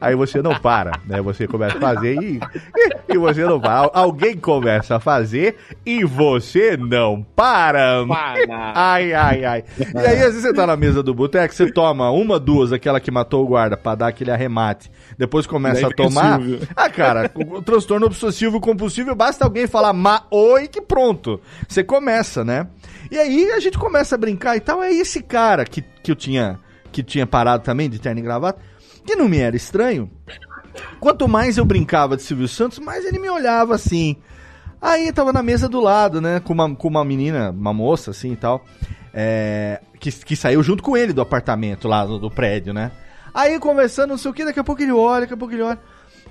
[0.00, 1.22] aí você não para, né?
[1.22, 2.40] Você começa a fazer e,
[3.08, 3.90] e você não para.
[3.94, 8.04] Alguém começa a fazer e você não para.
[8.06, 8.72] para.
[8.74, 9.64] Ai, ai, ai.
[9.78, 13.00] E aí às vezes você tá na mesa do boteco, você toma uma, duas, aquela
[13.00, 14.90] que matou o guarda, pra dar aquele arremate.
[15.18, 16.40] Depois começa a tomar.
[16.76, 21.40] Ah, cara, o, o transtorno obsessivo compulsivo, basta alguém falar ma oi que pronto.
[21.66, 22.66] Você começa, né?
[23.10, 24.82] E aí a gente começa a brincar e tal.
[24.82, 26.60] É esse cara que, que eu tinha
[26.92, 28.58] que tinha parado também de terno e gravata,
[29.04, 30.10] que não me era estranho.
[30.98, 34.16] Quanto mais eu brincava de Silvio Santos, mais ele me olhava assim.
[34.80, 36.40] Aí tava na mesa do lado, né?
[36.40, 38.64] Com uma, com uma menina, uma moça, assim e tal.
[39.12, 42.90] É, que, que saiu junto com ele do apartamento lá do, do prédio, né?
[43.36, 45.60] Aí conversando, não sei o que, daqui a pouco ele olha, daqui a pouco ele
[45.60, 45.78] olha.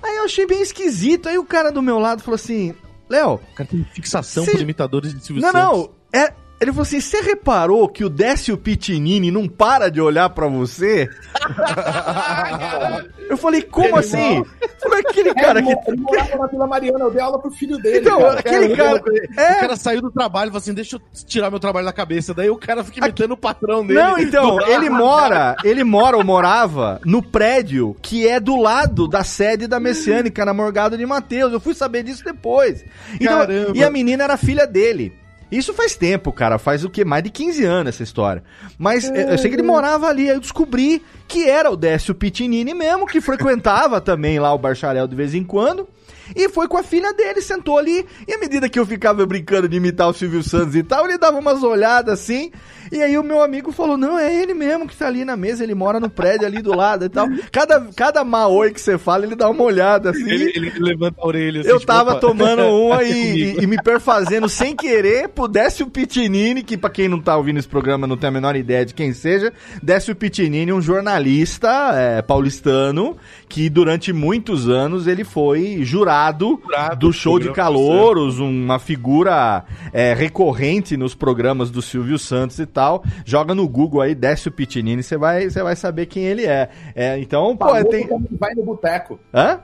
[0.02, 1.28] Aí eu achei bem esquisito.
[1.28, 2.74] Aí o cara do meu lado falou assim:
[3.08, 3.34] Léo.
[3.34, 4.50] O cara tem fixação cê...
[4.50, 5.68] por imitadores de Silvio não, Santos.
[5.68, 5.90] Não, não.
[6.12, 10.48] É, ele falou assim: você reparou que o Décio Pitinini não para de olhar para
[10.48, 11.08] você?
[13.28, 14.42] eu falei, como ele assim?
[14.80, 15.70] Falei, aquele cara que.
[15.86, 17.98] Ele morava na Vila Mariana, eu dei aula pro filho dele.
[17.98, 18.40] Então, cara.
[18.40, 19.02] aquele é, cara.
[19.36, 19.52] É...
[19.52, 22.32] O cara saiu do trabalho e falou assim: deixa eu tirar meu trabalho da cabeça.
[22.32, 24.00] Daí o cara fica imitando o patrão dele.
[24.00, 29.22] Não, então, ele mora, ele mora ou morava no prédio que é do lado da
[29.22, 31.52] sede da Messiânica, na Morgada de Mateus.
[31.52, 32.82] Eu fui saber disso depois.
[33.20, 33.72] Então, Caramba.
[33.74, 35.25] e a menina era filha dele.
[35.50, 36.58] Isso faz tempo, cara.
[36.58, 37.04] Faz o que?
[37.04, 38.42] Mais de 15 anos essa história.
[38.78, 39.32] Mas é.
[39.32, 40.28] eu sei que ele morava ali.
[40.28, 45.06] Aí eu descobri que era o Décio Pitinini mesmo, que frequentava também lá o Barcharel
[45.06, 45.88] de vez em quando.
[46.34, 48.06] E foi com a filha dele, sentou ali.
[48.26, 51.18] E à medida que eu ficava brincando de imitar o Silvio Santos e tal, ele
[51.18, 52.50] dava umas olhadas assim.
[52.90, 55.62] E aí o meu amigo falou: Não, é ele mesmo que tá ali na mesa,
[55.62, 57.26] ele mora no prédio ali do lado e tal.
[57.50, 60.30] Cada, cada maoi que você fala, ele dá uma olhada assim.
[60.30, 61.70] Ele, ele levanta a orelha assim.
[61.70, 66.62] Eu tipo, tava tomando uma e, e, e, me perfazendo sem querer pro Décio Pitinini,
[66.62, 69.12] que pra quem não tá ouvindo esse programa não tem a menor ideia de quem
[69.12, 69.52] seja.
[69.82, 73.16] Décio Pitinini, um jornalista é, paulistano
[73.48, 76.58] que durante muitos anos ele foi jurado, jurado
[76.98, 83.04] do show de calouros, uma figura é, recorrente nos programas do Silvio Santos e tal.
[83.24, 86.68] Joga no Google aí, desce o Pitinini, você vai, você vai saber quem ele é.
[86.94, 88.08] é então, pô, tem.
[88.38, 89.18] Vai no boteco.
[89.32, 89.60] Hã?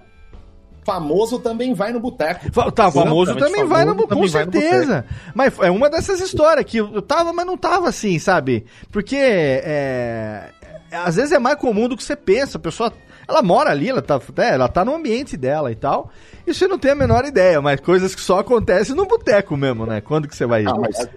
[0.84, 2.50] Famoso também vai no boteco.
[2.72, 5.04] Tá, famoso também, vai no, com certeza.
[5.32, 8.64] Mas é uma dessas histórias que eu tava, mas não tava assim, sabe?
[8.90, 10.48] Porque é,
[10.90, 12.58] às vezes é mais comum do que você pensa.
[12.58, 12.92] A pessoa
[13.26, 16.10] ela mora ali, ela tá, é, ela tá no ambiente dela e tal.
[16.46, 19.86] E você não tem a menor ideia, mas coisas que só acontecem no boteco mesmo,
[19.86, 20.00] né?
[20.00, 20.68] Quando que você vai ir?
[20.68, 21.08] Ah, mas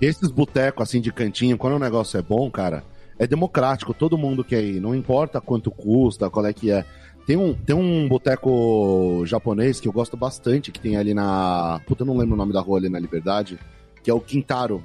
[0.00, 2.84] esses botecos assim de cantinho, quando o negócio é bom, cara,
[3.18, 6.84] é democrático, todo mundo quer ir, não importa quanto custa, qual é que é.
[7.26, 11.80] Tem um, tem um boteco japonês que eu gosto bastante, que tem ali na.
[11.86, 13.58] Puta, eu não lembro o nome da rua ali na Liberdade,
[14.02, 14.84] que é o Quintaro.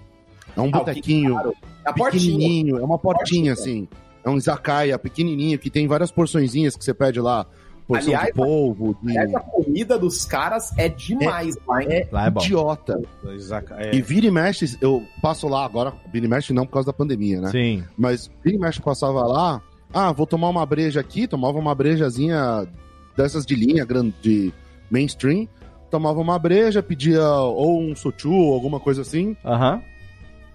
[0.56, 1.38] É um ah, botequinho
[1.86, 3.88] é pequenininho, é uma portinha, portinha assim.
[4.24, 7.46] É um izakaya pequenininho que tem várias porçõezinhas que você pede lá.
[7.88, 8.96] Porção aliás, de polvo.
[9.02, 9.18] De...
[9.18, 13.02] Aliás, a comida dos caras é demais é, lá, É, lá é idiota.
[13.78, 13.96] É.
[13.96, 16.94] E vira e mexe, eu passo lá agora, vira e mexe não por causa da
[16.94, 17.50] pandemia, né?
[17.50, 17.84] Sim.
[17.98, 19.60] Mas vira e mexe passava lá,
[19.92, 22.68] ah, vou tomar uma breja aqui, tomava uma brejazinha
[23.18, 24.54] dessas de linha, grande, de
[24.92, 25.48] mainstream,
[25.90, 29.36] tomava uma breja, pedia ou um sochu ou alguma coisa assim.
[29.44, 29.76] Aham.
[29.76, 29.82] Uhum.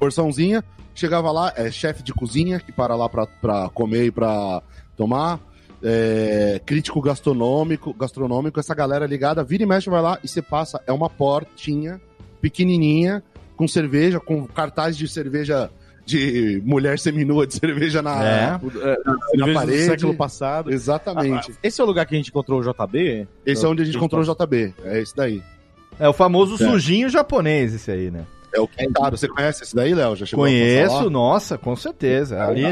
[0.05, 0.62] Porçãozinha,
[0.97, 4.62] Chegava lá, é chefe de cozinha, que para lá pra, pra comer e pra
[4.97, 5.40] tomar.
[5.83, 10.81] É, crítico gastronômico, gastronômico, essa galera ligada, vira e mexe, vai lá e você passa,
[10.87, 12.01] é uma portinha
[12.40, 13.25] pequenininha,
[13.57, 15.69] com cerveja, com cartaz de cerveja
[16.07, 18.51] de mulher seminua de cerveja na, É.
[18.53, 19.85] na, Cerveja do parede.
[19.87, 20.71] século passado.
[20.73, 21.53] Exatamente.
[21.61, 23.27] Esse é o lugar que a gente encontrou o JB?
[23.45, 24.75] Esse é onde a gente encontrou o JB.
[24.85, 25.43] É esse daí.
[25.99, 26.71] É o famoso É.
[26.71, 28.25] sujinho japonês, esse aí, né?
[28.55, 29.17] É o Quintaro.
[29.17, 30.14] Você conhece esse daí, Léo?
[30.17, 32.43] Já chegou Conheço, nossa, com certeza.
[32.45, 32.64] Ali,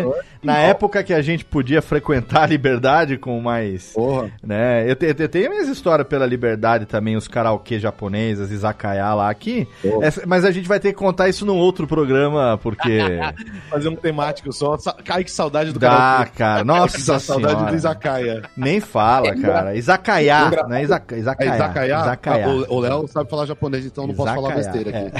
[0.42, 3.92] na época que a gente podia frequentar a liberdade com mais.
[3.92, 4.30] Porra.
[4.42, 4.88] né?
[4.90, 9.66] Eu, te- eu tenho minhas histórias pela liberdade também, os karaokê japoneses, izakaya lá aqui.
[10.00, 13.00] Essa- mas a gente vai ter que contar isso num outro programa, porque.
[13.70, 14.76] Fazer um temático só.
[15.08, 16.30] Ai, que saudade do Dá, karaokê.
[16.36, 16.64] cara.
[16.72, 18.42] Nossa saudade do Izakaya.
[18.56, 19.74] Nem fala, cara.
[19.74, 20.82] Izakaya, né?
[20.82, 21.54] Izaka- É Izakaya.
[21.56, 22.46] Izakaya?
[22.46, 25.12] Ah, O Léo sabe falar japonês, então não posso falar besteira aqui.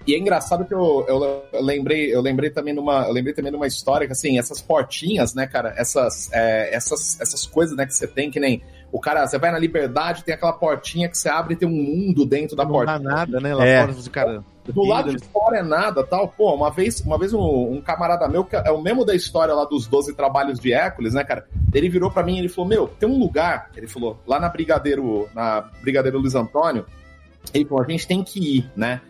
[0.05, 3.51] E é engraçado que eu, eu, eu lembrei, eu lembrei também numa, eu lembrei também
[3.51, 7.93] numa história que assim, essas portinhas, né, cara, essas, é, essas, essas coisas, né, que
[7.95, 8.61] você tem que nem
[8.91, 11.71] o cara, você vai na Liberdade, tem aquela portinha que você abre e tem um
[11.71, 12.93] mundo dentro da Não porta.
[12.93, 13.55] dá nada, né?
[13.55, 13.81] Lá É.
[13.81, 14.43] fora, você, cara.
[14.65, 16.27] Do lado de fora é nada, tal.
[16.27, 19.51] Pô, uma vez, uma vez um, um camarada meu, que é o mesmo da história
[19.53, 21.47] lá dos 12 trabalhos de Hércules, né, cara?
[21.73, 24.47] Ele virou pra mim e ele falou: Meu, tem um lugar, ele falou, lá na
[24.47, 26.85] Brigadeiro, na Brigadeiro Luiz Antônio,
[27.53, 29.01] ele falou: a gente tem que ir, né?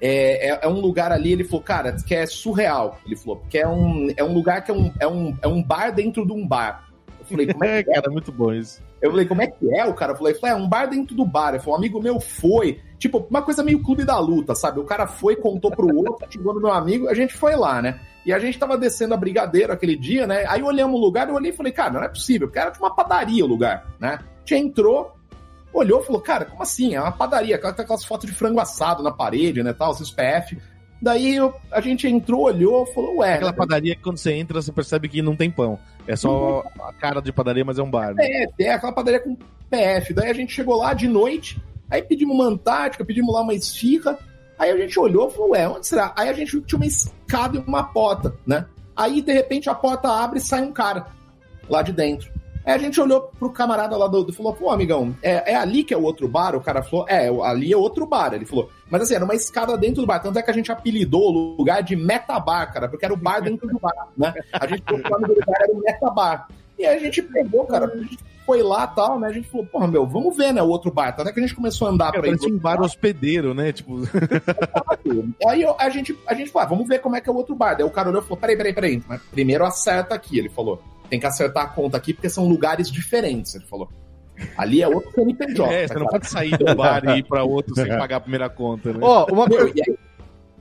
[0.00, 2.98] É, é, é um lugar ali, ele falou, cara, que é surreal.
[3.06, 5.62] Ele falou, que é um, é um lugar que é um, é, um, é um
[5.62, 6.88] bar dentro de um bar.
[7.20, 8.82] Eu falei, como é É, cara, muito bom isso.
[9.00, 9.86] eu falei, como é que é?
[9.86, 11.50] O cara falou, é um bar dentro do bar.
[11.50, 12.80] Ele falou, um amigo meu foi.
[12.98, 14.80] Tipo, uma coisa meio clube da luta, sabe?
[14.80, 18.00] O cara foi, contou pro outro, chegou no meu amigo, a gente foi lá, né?
[18.24, 20.44] E a gente tava descendo a Brigadeiro aquele dia, né?
[20.48, 22.84] Aí olhamos o lugar, eu olhei e falei, cara, não é possível, porque era tipo
[22.84, 24.18] uma padaria o lugar, né?
[24.20, 25.12] A gente entrou,
[25.72, 26.94] olhou e falou, cara, como assim?
[26.94, 30.58] É uma padaria, aquela- aquelas fotos de frango assado na parede, né, tal, esses PF.
[31.00, 34.70] Daí eu- a gente entrou, olhou, falou, ué, Aquela padaria que quando você entra, você
[34.70, 35.78] percebe que não tem pão.
[36.06, 38.14] É só a cara de padaria, mas é um bar.
[38.14, 38.24] Né?
[38.24, 39.36] É, é aquela padaria com
[39.68, 40.14] PF.
[40.14, 44.18] Daí a gente chegou lá de noite, aí pedimos uma antártica, pedimos lá uma esfirra.
[44.58, 46.12] Aí a gente olhou e falou, ué, onde será?
[46.16, 48.66] Aí a gente viu que tinha uma escada e uma porta, né?
[48.94, 51.06] Aí, de repente, a porta abre e sai um cara
[51.68, 52.30] lá de dentro.
[52.64, 55.82] Aí a gente olhou pro camarada lá do, do falou, pô, amigão, é, é ali
[55.82, 56.54] que é o outro bar?
[56.54, 58.32] O cara falou, é, ali é outro bar.
[58.34, 60.20] Ele falou, mas assim, era uma escada dentro do bar.
[60.20, 63.40] Tanto é que a gente apelidou o lugar de Metabar, cara, porque era o bar
[63.40, 64.32] dentro do bar, né?
[64.52, 66.48] A gente falou que o nome do lugar era o Metabar.
[66.78, 69.28] E aí a gente pegou, cara, a gente foi lá e tal, né?
[69.28, 71.12] A gente falou, porra, meu, vamos ver, né, o outro bar.
[71.14, 73.54] Tanto é que a gente começou a andar Cara, pra ir parece um bar hospedeiro,
[73.54, 73.72] né?
[73.72, 74.00] Tipo,
[75.46, 77.36] Aí eu- a gente, a gente falou, ah, vamos ver como é que é o
[77.36, 77.74] outro bar.
[77.74, 79.02] Daí o cara olhou e falou: peraí, peraí, peraí.
[79.08, 80.82] Mas primeiro acerta aqui, ele falou.
[81.12, 83.86] Tem que acertar a conta aqui porque são lugares diferentes, ele falou.
[84.56, 85.68] Ali é outro CNPJ.
[85.70, 86.12] é, você não cara.
[86.12, 88.98] pode sair do bar e ir pra outro sem pagar a primeira conta, né?
[89.02, 89.74] Ó, uma Meu, coisa.
[89.76, 89.98] e aí-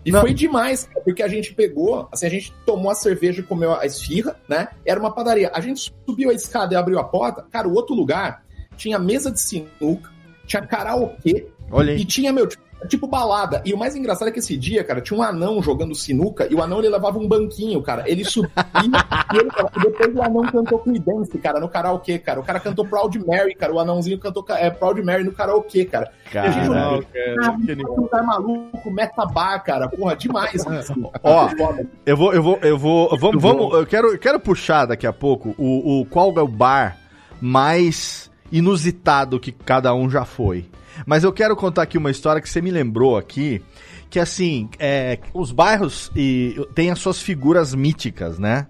[0.04, 3.44] e foi demais, cara, porque a gente pegou, assim, a gente tomou a cerveja e
[3.44, 4.68] comeu a esfirra, né?
[4.86, 5.50] Era uma padaria.
[5.54, 7.46] A gente subiu a escada e abriu a porta.
[7.50, 8.44] Cara, o outro lugar
[8.76, 10.12] tinha mesa de sinuca,
[10.46, 13.62] tinha karaokê, Olha E tinha, meu, tipo, tipo balada.
[13.66, 16.56] E o mais engraçado é que esse dia, cara, tinha um anão jogando sinuca e
[16.56, 18.04] o anão ele levava um banquinho, cara.
[18.10, 18.52] Ele subia
[18.84, 22.40] e, ele, e depois o anão cantou Creedence, cara, no karaokê, cara.
[22.40, 23.74] O cara cantou Proud Mary, cara.
[23.74, 26.12] O anãozinho cantou é, Proud Mary no karaokê, cara.
[26.32, 26.50] Cara.
[26.68, 27.94] Não, cara, Ah, que animal.
[27.94, 29.88] um lugar maluco, metabar, cara.
[29.88, 30.64] Porra, demais.
[31.24, 31.88] Ó, Foda.
[32.06, 33.18] Eu vou, eu vou, eu vou.
[33.18, 33.74] Vamos, vamos.
[33.74, 36.98] Eu quero, eu quero puxar daqui a pouco o, o qual é o bar
[37.40, 40.66] mais inusitado que cada um já foi.
[41.06, 43.62] Mas eu quero contar aqui uma história que você me lembrou aqui.
[44.10, 48.68] Que assim, é, os bairros e, têm as suas figuras míticas, né?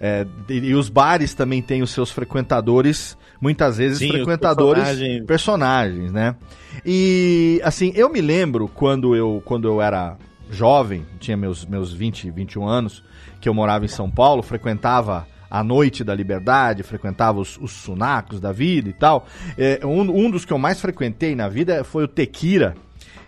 [0.00, 5.26] É, e, e os bares também têm os seus frequentadores, muitas vezes Sim, frequentadores personagens.
[5.26, 6.36] personagens, né?
[6.84, 10.16] E assim, eu me lembro quando eu, quando eu era
[10.50, 13.02] jovem, tinha meus, meus 20, 21 anos,
[13.40, 15.26] que eu morava em São Paulo, frequentava
[15.58, 19.26] a Noite da Liberdade, frequentava os, os sunacos da vida e tal.
[19.56, 22.74] É, um, um dos que eu mais frequentei na vida foi o Tequila.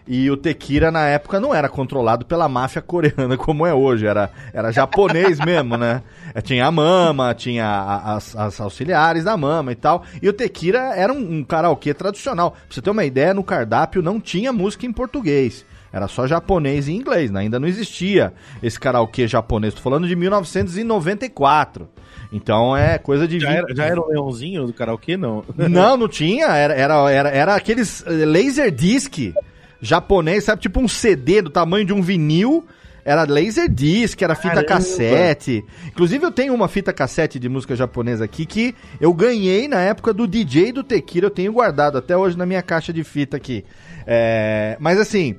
[0.08, 4.30] E o Tequila, na época, não era controlado pela máfia coreana como é hoje, era,
[4.52, 6.02] era japonês mesmo, né?
[6.34, 10.02] É, Tinha a mama, tinha a- as, as auxiliares da mama e tal.
[10.22, 12.50] E o Tequila era um, um karaokê tradicional.
[12.52, 15.64] Pra você ter uma ideia, no cardápio não tinha música em português.
[15.92, 17.40] Era só japonês e inglês, né?
[17.40, 19.74] ainda não existia esse karaokê japonês.
[19.74, 21.88] Tô falando de 1994.
[22.36, 25.42] Então é coisa de Já 20 era, já era o leãozinho do karaokê, não?
[25.56, 26.46] não, não tinha.
[26.46, 29.34] Era, era, era, era aqueles eh, laserdisc
[29.80, 30.60] japonês, sabe?
[30.60, 32.64] Tipo um CD do tamanho de um vinil.
[33.04, 34.66] Era laserdisc, era fita Caramba.
[34.66, 35.64] cassete.
[35.86, 40.12] Inclusive eu tenho uma fita cassete de música japonesa aqui que eu ganhei na época
[40.12, 41.26] do DJ do Tequila.
[41.26, 43.64] Eu tenho guardado até hoje na minha caixa de fita aqui.
[44.04, 45.36] É, mas assim,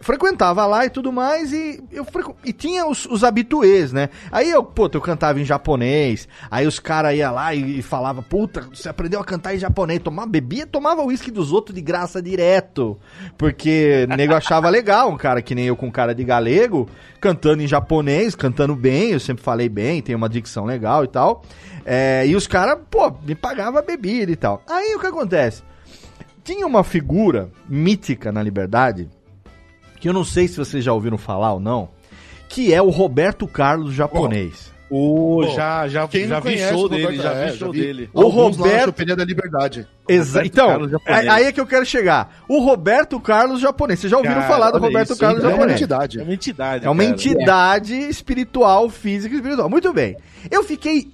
[0.00, 2.34] frequentava lá e tudo mais, e eu frequ...
[2.44, 4.08] e tinha os, os habituês, né?
[4.32, 8.22] Aí eu, puta, eu cantava em japonês, aí os caras iam lá e, e falava,
[8.22, 12.22] puta, você aprendeu a cantar em japonês, tomava, bebia, tomava uísque dos outros de graça
[12.22, 12.98] direto,
[13.36, 16.88] porque nego achava legal, um cara que nem eu com cara de galego,
[17.20, 21.42] cantando em japonês, cantando bem, eu sempre falei bem, tem uma dicção legal e tal,
[21.84, 24.62] é, e os caras, pô, me pagava bebida e tal.
[24.66, 25.62] Aí o que acontece?
[26.42, 29.08] Tinha uma figura mítica na Liberdade,
[30.00, 31.88] que eu não sei se vocês já ouviram falar ou não,
[32.48, 34.70] que é o Roberto Carlos japonês.
[34.92, 37.80] O, já já, Quem já vi show o dele, Roberto- já é, vi show vi.
[37.80, 38.10] dele.
[38.12, 39.86] O Alguns lá Roberto- Choperia da Liberdade.
[40.08, 41.28] Exa então, japonês.
[41.28, 42.42] aí é que eu quero chegar.
[42.48, 44.00] O Roberto Carlos japonês.
[44.00, 45.44] Vocês já ouviram Cara, falar do Roberto isso, Carlos hein?
[45.44, 45.80] É uma japonês?
[45.80, 46.18] entidade.
[46.18, 46.86] É uma entidade.
[46.86, 47.14] É uma cara.
[47.14, 49.70] entidade espiritual, física e espiritual.
[49.70, 50.16] Muito bem.
[50.50, 51.08] Eu fiquei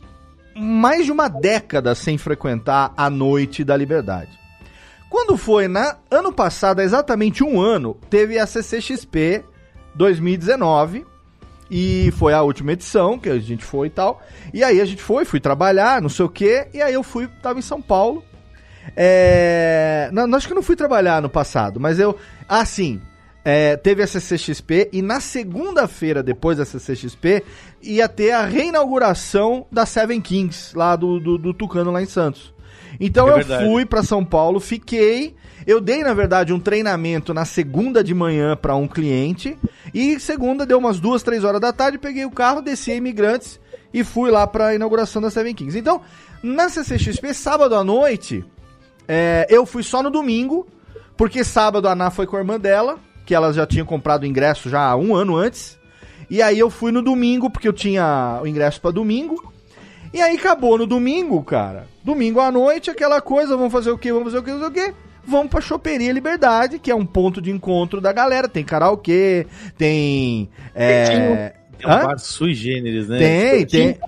[0.56, 4.30] mais de uma década sem frequentar a Noite da Liberdade.
[5.16, 9.42] Quando foi na ano passado, há exatamente um ano, teve a CCXP
[9.94, 11.06] 2019
[11.70, 14.22] e foi a última edição que a gente foi e tal.
[14.52, 17.28] E aí a gente foi, fui trabalhar, não sei o quê, e aí eu fui,
[17.42, 18.22] tava em São Paulo.
[18.94, 20.10] É...
[20.12, 22.14] Não, acho que não fui trabalhar no passado, mas eu.
[22.46, 23.00] Ah, sim.
[23.42, 27.42] É, teve a CCXP e na segunda-feira, depois da CCXP,
[27.82, 32.54] ia ter a reinauguração da Seven Kings, lá do, do, do Tucano, lá em Santos.
[32.98, 35.34] Então É eu fui pra São Paulo, fiquei.
[35.66, 39.58] Eu dei, na verdade, um treinamento na segunda de manhã pra um cliente.
[39.92, 43.58] E segunda, deu umas duas, três horas da tarde, peguei o carro, desci a imigrantes
[43.92, 45.78] e fui lá pra inauguração da Seven Kings.
[45.78, 46.00] Então,
[46.42, 48.44] na CCXP, sábado à noite,
[49.08, 50.66] é, eu fui só no domingo,
[51.16, 54.26] porque sábado a Ana foi com a irmã dela, que ela já tinha comprado o
[54.26, 55.78] ingresso já há um ano antes.
[56.28, 59.52] E aí eu fui no domingo, porque eu tinha o ingresso pra domingo.
[60.12, 61.86] E aí acabou no domingo, cara.
[62.06, 64.12] Domingo à noite, aquela coisa, vamos fazer o quê?
[64.12, 64.50] Vamos fazer o quê?
[64.52, 64.94] Vamos fazer o quê?
[65.26, 68.46] Vamos pra Choperia Liberdade, que é um ponto de encontro da galera.
[68.46, 69.44] Tem karaokê,
[69.76, 70.48] tem.
[70.72, 71.52] É...
[71.80, 72.06] É um Hã?
[72.06, 73.18] bar sui generis, né?
[73.18, 73.98] Tem, tem.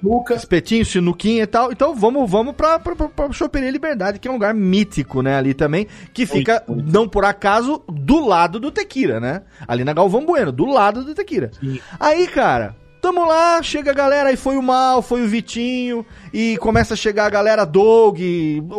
[0.00, 0.34] Luca.
[0.34, 1.72] Espetinho, sinuquinha e tal.
[1.72, 5.36] Então vamos, vamos pra, pra, pra, pra Choperia Liberdade, que é um lugar mítico, né?
[5.36, 5.88] Ali também.
[6.14, 9.42] Que fica, não por acaso, do lado do Tequira, né?
[9.66, 11.50] Ali na Galvão Bueno, do lado do Tequira.
[11.98, 12.76] Aí, cara,
[13.08, 16.96] tamo lá, chega a galera, aí foi o Mal, foi o Vitinho, e começa a
[16.96, 18.18] chegar a galera Doug,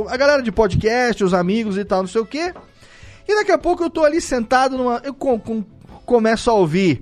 [0.08, 2.54] a galera de podcast, os amigos e tal, não sei o quê.
[3.28, 5.02] E daqui a pouco eu tô ali sentado numa.
[5.04, 5.64] Eu com- com-
[6.06, 7.02] começo a ouvir.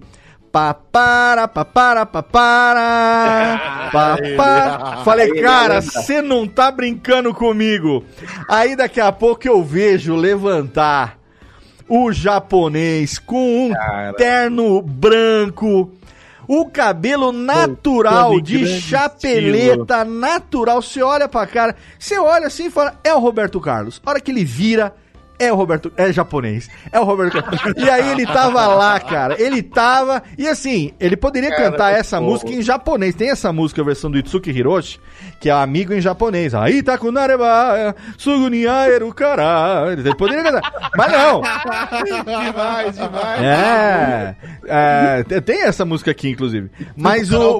[0.51, 3.59] Papara, papara, papara,
[3.91, 4.97] papara.
[5.03, 8.03] Falei, cara, você não tá brincando comigo.
[8.47, 11.17] Aí daqui a pouco eu vejo levantar
[11.89, 13.73] o japonês com um
[14.17, 15.91] terno branco,
[16.47, 20.81] o cabelo natural em de grande chapeleta natural.
[20.81, 24.01] Você olha pra cara, você olha assim e fala, é o Roberto Carlos.
[24.05, 24.95] A hora que ele vira,
[25.39, 27.37] é o Roberto, é japonês, é o Roberto.
[27.77, 32.51] E aí ele tava lá, cara, ele tava, e assim, ele poderia cantar essa música
[32.51, 33.15] em japonês.
[33.15, 34.99] Tem essa música, a versão do Itsuki Hiroshi,
[35.39, 36.53] que é amigo em japonês.
[36.55, 39.91] Aí tá com nareba, suguniaeru kara.
[39.91, 41.41] Ele poderia cantar, mas não.
[42.23, 43.41] demais, demais.
[43.41, 44.35] É,
[44.67, 46.69] é, te- tem essa música aqui, inclusive.
[46.95, 47.59] Mas o,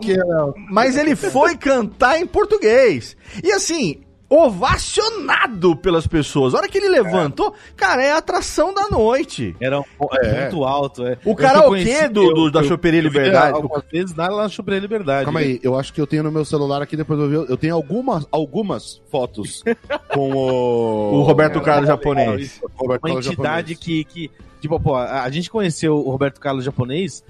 [0.71, 3.15] mas ele foi cantar em português.
[3.43, 6.53] E assim, ovacionado pelas pessoas.
[6.53, 9.55] A hora que ele levantou, cara, é a atração da noite.
[9.59, 9.83] Era um,
[10.21, 11.17] é, muito alto, é.
[11.23, 13.53] O karaokê do- do- da Choperia Liberdade.
[13.55, 15.25] Algumas vezes lá na Choperia Liberdade.
[15.25, 17.35] Calma aí, eu acho que eu tenho no meu celular aqui, depois eu vi.
[17.51, 19.63] Eu tenho algumas, algumas fotos
[20.13, 21.19] com o.
[21.19, 22.59] O Roberto Carlos japonês.
[22.75, 23.79] Roberto Uma Carlos entidade japonês.
[23.79, 24.31] que, que.
[24.59, 27.23] Tipo, pô, a, gente conheceu o Roberto Carlos japonês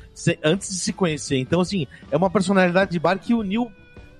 [0.43, 1.37] antes de se conhecer.
[1.37, 3.69] Então, assim, é uma personalidade de bar que uniu.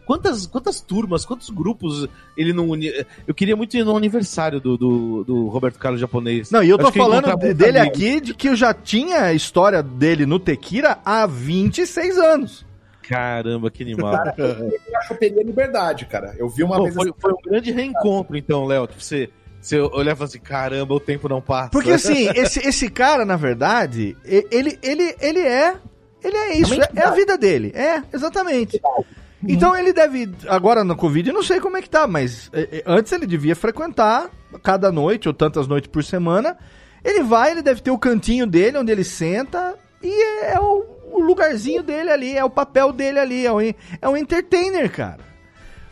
[0.08, 2.94] Quantas, quantas turmas, quantos grupos ele não uniu?
[3.28, 6.50] Eu queria muito ir no aniversário do, do, do Roberto Carlos japonês.
[6.50, 10.26] Não, e eu tô falando dele aqui de que eu já tinha a história dele
[10.26, 12.66] no Tequila há 26 anos.
[13.02, 14.16] Caramba, que animal.
[14.16, 16.34] a choperia Liberdade, cara.
[16.38, 19.30] Eu vi uma Pô, vez foi, assim, foi um grande reencontro, então, Léo, que você,
[19.60, 21.70] você olhar e falar assim, caramba, o tempo não passa.
[21.70, 25.76] Porque assim, esse, esse cara, na verdade, ele, ele, ele é.
[26.24, 27.74] Ele é isso, é, é a vida dele.
[27.76, 28.82] É, exatamente.
[29.46, 30.32] Então ele deve.
[30.48, 33.28] Agora no Covid, eu não sei como é que tá, mas é, é, antes ele
[33.28, 34.30] devia frequentar
[34.64, 36.58] cada noite, ou tantas noites por semana.
[37.04, 40.84] Ele vai, ele deve ter o cantinho dele, onde ele senta, e é, é o,
[41.12, 45.28] o lugarzinho dele ali, é o papel dele ali, é um, é um entertainer, cara.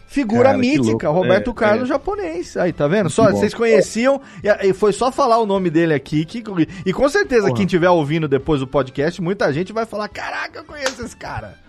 [0.07, 1.23] Figura Cara, mítica, louco.
[1.23, 1.93] Roberto É, Carlos é.
[1.93, 2.55] japonês.
[2.55, 3.09] Aí, tá vendo?
[3.09, 6.23] Só, vocês conheciam, e, e foi só falar o nome dele aqui.
[6.23, 6.43] Que,
[6.85, 7.55] e com certeza, Porra.
[7.55, 11.64] quem estiver ouvindo depois do podcast, muita gente vai falar: Caraca, eu conheço esse cara.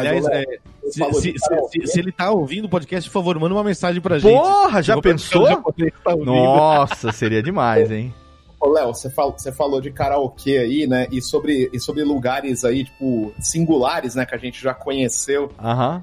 [0.00, 0.44] Aliás, ô, é,
[0.90, 4.00] se, se- se- se- se ele tá ouvindo o podcast, por favor, manda uma mensagem
[4.00, 4.32] pra gente.
[4.36, 5.46] Porra, já pensou?
[5.46, 6.16] Tá.
[6.16, 8.14] Nossa, seria demais, hein?
[8.58, 11.08] falou Léo, você falou, você falou de karaokê aí, né?
[11.10, 14.24] E sobre, e sobre lugares aí, tipo, singulares, né?
[14.24, 15.50] Que a gente já conheceu.
[15.58, 16.00] Aham.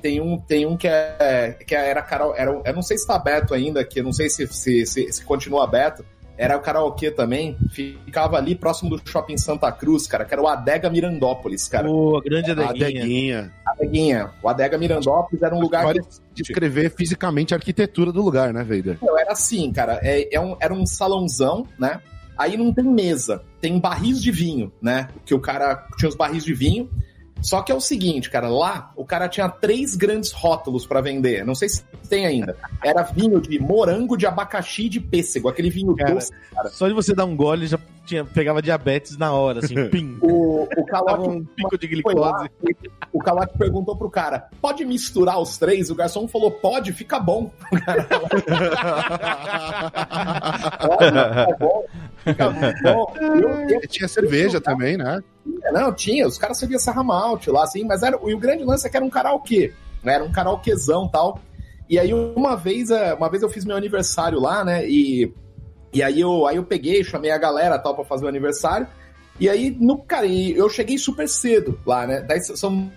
[0.00, 2.40] Tem um, tem um que, é, que era karaokê.
[2.40, 5.12] Era, eu não sei se tá aberto ainda, que eu não sei se, se, se,
[5.12, 6.02] se continua aberto.
[6.36, 7.56] Era o karaokê também.
[7.70, 11.86] Ficava ali próximo do shopping Santa Cruz, cara, que era o Adega Mirandópolis, cara.
[11.86, 12.86] Pô, grande adeguinha.
[12.86, 13.52] adeguinha.
[13.66, 14.30] Adeguinha.
[14.42, 18.62] O Adega Mirandópolis era um lugar Pode que descrever fisicamente a arquitetura do lugar, né,
[18.62, 18.98] Vader?
[19.02, 20.00] Meu, era assim, cara.
[20.02, 22.00] É, é um, era um salãozão, né?
[22.36, 25.08] Aí não tem mesa, tem barris de vinho, né?
[25.24, 26.90] Que o cara tinha os barris de vinho.
[27.42, 31.44] Só que é o seguinte, cara, lá o cara tinha três grandes rótulos pra vender.
[31.44, 32.56] Não sei se tem ainda.
[32.82, 36.32] Era vinho de morango, de abacaxi e de pêssego, aquele vinho Cara, doce.
[36.70, 40.18] Só de você dar um gole já tinha, pegava diabetes na hora, assim, pim.
[40.20, 42.50] O, o Calote um pico de lá, glicose.
[42.62, 42.76] e
[43.12, 45.90] o Calote perguntou pro cara: pode misturar os três?
[45.90, 47.50] O garçom falou: pode, fica bom.
[50.80, 51.84] Pode, fica bom.
[52.24, 53.14] Fica bom.
[53.20, 55.22] Eu- eu- E tinha cerveja também, né?
[55.72, 58.86] Não, tinha, os caras serviam Serra Malte lá, assim, mas era, e o grande lance
[58.86, 59.72] é que era um karaokê,
[60.02, 60.14] né?
[60.14, 61.40] Era um karaokezão e tal.
[61.88, 64.88] E aí, uma vez, eh, uma vez eu fiz meu aniversário lá, né?
[64.88, 65.32] E,
[65.92, 68.86] e aí, eu, aí eu peguei, chamei a galera tal pra fazer o aniversário.
[69.38, 72.20] E aí, no, cara, eu cheguei super cedo lá, né?
[72.20, 72.90] Daí são,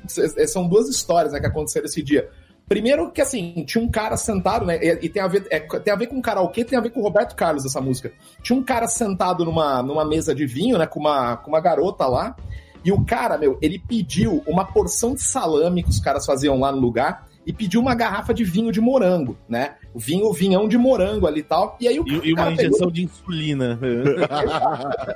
[0.47, 2.29] são duas histórias né, que aconteceram esse dia.
[2.67, 4.79] Primeiro que, assim, tinha um cara sentado, né?
[4.81, 7.01] E, e tem, a ver, é, tem a ver com karaokê, tem a ver com
[7.01, 8.11] Roberto Carlos essa música.
[8.41, 10.87] Tinha um cara sentado numa, numa mesa de vinho, né?
[10.87, 12.35] Com uma, com uma garota lá.
[12.83, 16.71] E o cara, meu, ele pediu uma porção de salame que os caras faziam lá
[16.71, 19.75] no lugar e pediu uma garrafa de vinho de morango, né?
[19.93, 21.77] O vinho, o vinhão de morango ali e tal.
[21.79, 23.79] E aí o E, e uma injeção de insulina.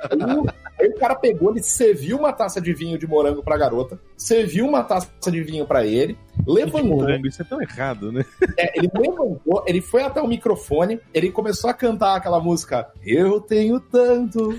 [0.08, 0.46] pegou,
[0.78, 4.66] aí o cara pegou, ele serviu uma taça de vinho de morango pra garota, serviu
[4.66, 6.16] uma taça de vinho pra ele,
[6.46, 8.24] levantou, Morango, Isso é tão errado, né?
[8.56, 13.40] é, ele levantou, ele foi até o microfone, ele começou a cantar aquela música Eu
[13.40, 14.54] tenho tanto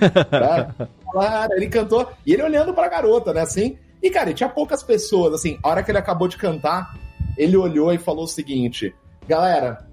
[1.11, 1.49] falar.
[1.51, 3.77] Ele cantou, e ele olhando pra garota, né, assim.
[4.01, 5.59] E, cara, tinha poucas pessoas, assim.
[5.61, 6.95] A hora que ele acabou de cantar,
[7.37, 8.93] ele olhou e falou o seguinte:
[9.27, 9.87] Galera,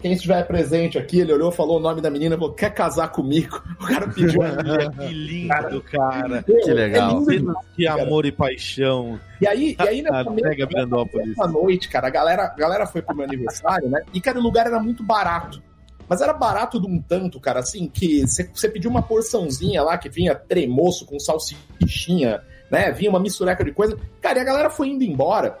[0.00, 3.62] quem estiver presente aqui, ele olhou, falou o nome da menina, falou: Quer casar comigo?
[3.80, 4.90] O cara pediu a menina.
[4.98, 6.42] Que lindo, cara.
[6.42, 7.10] Que legal.
[7.10, 8.02] É lindo Cenas demais, de cara.
[8.02, 9.20] amor e paixão.
[9.40, 11.30] E aí, e aí nessa mesma- pega Mirandópolis.
[11.38, 14.02] Essa noite, cara, a galera, a galera foi pro meu aniversário, né?
[14.12, 15.62] E, cara, o lugar era muito barato.
[16.06, 19.96] Mas era barato de um tanto, cara, assim, que você você pediu uma porçãozinha lá
[19.96, 22.92] que vinha tremoço com salsichinha, né?
[22.92, 23.96] Vinha uma mistureca de coisa.
[24.20, 25.56] Cara, e a galera foi indo embora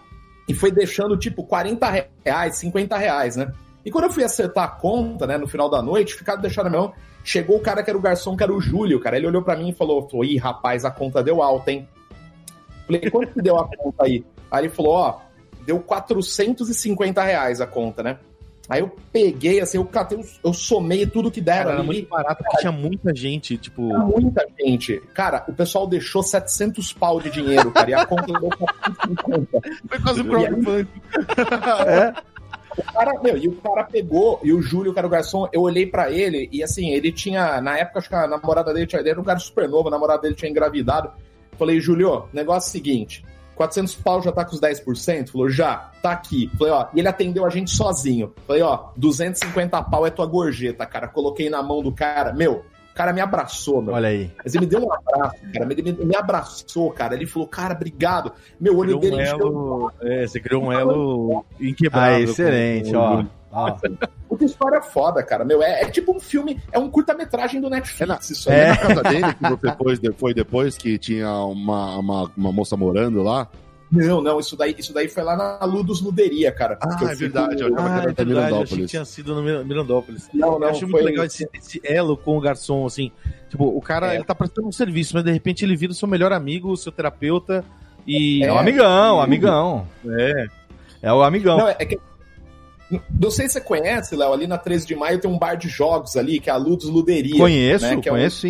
[0.48, 3.52] e foi deixando, tipo, 40 reais, 50 reais, né?
[3.84, 6.78] E quando eu fui acertar a conta, né, no final da noite, ficado deixando na
[6.78, 6.92] mão,
[7.22, 9.16] chegou o cara que era o garçom, que era o Júlio, cara.
[9.16, 11.88] Ele olhou pra mim e falou, falou, ih, rapaz, a conta deu alta, hein?
[12.86, 14.24] Falei, quanto que deu a conta aí?
[14.50, 15.20] Aí ele falou, ó,
[15.66, 18.18] deu 450 reais a conta, né?
[18.68, 22.42] Aí eu peguei, assim, eu catei, eu somei tudo que deram Cara, era muito barato
[22.42, 23.90] porque tinha muita gente, tipo.
[23.90, 25.02] Era muita gente.
[25.12, 29.60] Cara, o pessoal deixou 700 pau de dinheiro, cara, e a conta deu 450.
[29.86, 30.88] Foi quase um aí- crowdfunding.
[32.76, 35.62] O cara, meu, e o cara pegou, e o Júlio, que era o garçom, eu
[35.62, 39.00] olhei pra ele, e assim, ele tinha, na época, acho que a namorada dele tinha,
[39.00, 41.12] ele era um cara super novo, a namorada dele tinha engravidado.
[41.56, 43.24] Falei, Júlio, negócio é o seguinte,
[43.54, 45.30] 400 pau já tá com os 10%?
[45.30, 46.50] Falou, já, tá aqui.
[46.58, 48.32] Falei, ó, e ele atendeu a gente sozinho.
[48.46, 51.08] Falei, ó, 250 pau é tua gorjeta, cara.
[51.08, 53.92] Coloquei na mão do cara, meu, o cara me abraçou, meu.
[53.92, 54.30] Olha aí.
[54.44, 55.72] Mas ele me deu um abraço, cara.
[55.72, 57.14] Ele me, me abraçou, cara.
[57.14, 58.32] Ele falou, cara, obrigado.
[58.60, 59.38] Meu olho Criou um dele encheu.
[59.40, 59.92] elo.
[60.00, 62.14] É, você criou um elo inquebrável.
[62.14, 63.24] Ah, excelente, ó.
[63.54, 63.76] Ó.
[64.28, 65.44] Puta história foda, cara.
[65.44, 68.56] Meu, é, é tipo um filme, é um curta-metragem do Netflix, isso aí.
[68.58, 68.68] É.
[68.74, 72.76] Na casa dele, que você foi, de- foi depois que tinha uma, uma, uma moça
[72.76, 73.48] morando lá.
[73.92, 76.76] Não, não, isso daí, isso daí foi lá na Ludus Luderia, cara.
[76.80, 77.74] Ah, Que eu é fui verdade, com- olha.
[77.78, 78.90] Ah, é Até verdade, eu achei que Mirandópolis.
[78.90, 80.28] tinha sido no Mir- Mirandópolis.
[80.34, 83.12] Não, Eu não, acho muito legal esse, esse elo com o garçom, assim.
[83.48, 84.16] Tipo, o cara, É.
[84.16, 86.76] ele tá prestando um serviço, mas de repente ele vira o seu melhor amigo, o
[86.76, 87.64] seu terapeuta.
[88.04, 88.42] E.
[88.42, 89.86] É o amigão, o amigão.
[90.08, 90.46] É.
[91.02, 91.58] É o amigão.
[91.58, 92.00] Não, é é que...
[93.18, 95.68] Não sei se você conhece, Léo, ali na 13 de maio tem um bar de
[95.68, 97.36] jogos ali, que é a Ludus Luderia.
[97.38, 98.40] Conheço, né, é um- conheço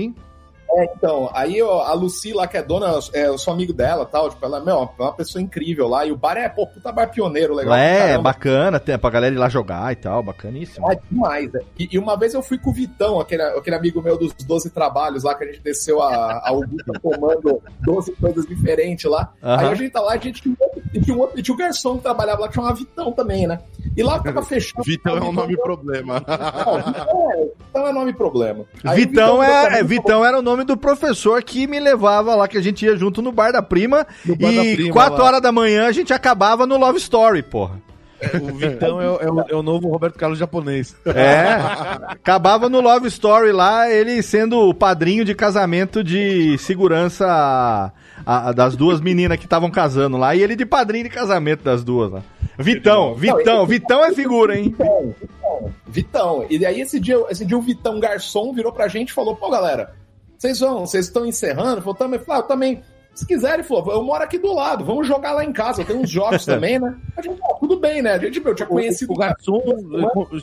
[0.74, 0.88] sim.
[0.96, 4.30] Então, aí ó, a Lucy lá, que é dona, é, eu sou amigo dela tal,
[4.30, 7.10] tipo, ela meu, é uma pessoa incrível lá, e o bar é, pô, puta bar
[7.10, 7.74] pioneiro, legal.
[7.74, 8.22] É, caramba.
[8.22, 10.88] bacana, tem pra galera ir lá jogar e tal, bacaníssimo.
[10.88, 11.60] Ah, demais, né?
[11.78, 14.70] E, e uma vez eu fui com o Vitão, aquele, aquele amigo meu dos 12
[14.70, 19.32] trabalhos lá, que a gente desceu a, a Augusta tomando 12 coisas diferentes lá.
[19.42, 19.70] Aí Aham.
[19.70, 21.96] a gente tá lá, a gente tinha um outro, e tinha um outro, tinha garçom
[21.96, 23.60] que trabalhava lá, que chamava Vitão também, né?
[23.96, 24.82] E lá tava fechado.
[24.84, 26.22] Vitão é um nome problema.
[26.26, 27.44] Não, Vitão é,
[27.74, 28.64] Vitão é nome problema.
[28.84, 32.58] Aí Vitão, é, é, Vitão era o nome do professor que me levava lá, que
[32.58, 34.06] a gente ia junto no bar da prima.
[34.24, 35.24] No bar da e prima, 4 lá.
[35.24, 37.80] horas da manhã a gente acabava no Love Story, porra.
[38.40, 40.96] O Vitão é, o- é o, é o novo Roberto Carlos japonês.
[41.04, 41.44] É.
[42.06, 47.92] Acabava no Love Story lá, ele sendo o padrinho de casamento de segurança a-
[48.48, 50.34] a- das duas meninas que estavam casando lá.
[50.34, 52.22] E ele de padrinho de casamento das duas lá.
[52.56, 54.70] Vitão, Vitão, Vitão é figura, hein?
[54.70, 56.46] Vitão, Vitão, Vitão.
[56.48, 59.50] E daí esse dia, esse dia o Vitão Garçom virou pra gente e falou: pô,
[59.50, 59.92] galera,
[60.44, 61.80] vocês vão, vocês estão encerrando?
[61.80, 62.82] Falou, também, ah, eu também.
[63.14, 66.00] Se quiserem, falou, eu moro aqui do lado, vamos jogar lá em casa, eu tenho
[66.00, 66.94] uns jogos também, né?
[67.16, 68.12] A gente, ah, tudo bem, né?
[68.12, 70.42] A gente, meu, eu tinha O, conhecido o garçom eh,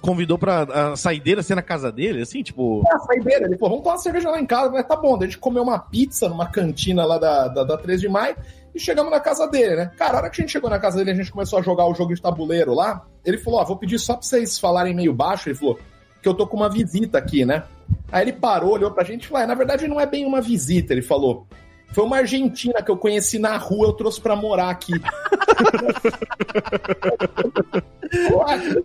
[0.00, 2.82] convidou pra a saideira ser na casa dele, assim, tipo.
[2.90, 3.46] a saideira.
[3.46, 4.70] Ele falou, vamos tomar uma cerveja lá em casa.
[4.70, 7.76] Mas tá bom, daí a gente comeu uma pizza numa cantina lá da, da, da
[7.76, 8.36] 3 de maio
[8.74, 9.90] e chegamos na casa dele, né?
[9.96, 11.86] Cara, a hora que a gente chegou na casa dele, a gente começou a jogar
[11.86, 13.04] o jogo de tabuleiro lá.
[13.24, 15.48] Ele falou, ó, vou pedir só pra vocês falarem meio baixo.
[15.48, 15.78] Ele falou,
[16.22, 17.64] que eu tô com uma visita aqui, né?
[18.12, 20.40] Aí ele parou, olhou pra gente e falou, "É, na verdade não é bem uma
[20.40, 21.46] visita, ele falou.
[21.92, 24.92] Foi uma argentina que eu conheci na rua, eu trouxe pra morar aqui.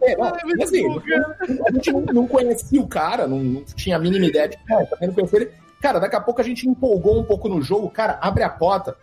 [0.03, 0.86] É, assim,
[1.68, 4.86] a gente não, não conhecia o cara, não, não tinha a mínima ideia de cara,
[4.86, 5.51] também não conhecia ele.
[5.82, 8.95] Cara, daqui a pouco a gente empolgou um pouco no jogo, cara, abre a porta,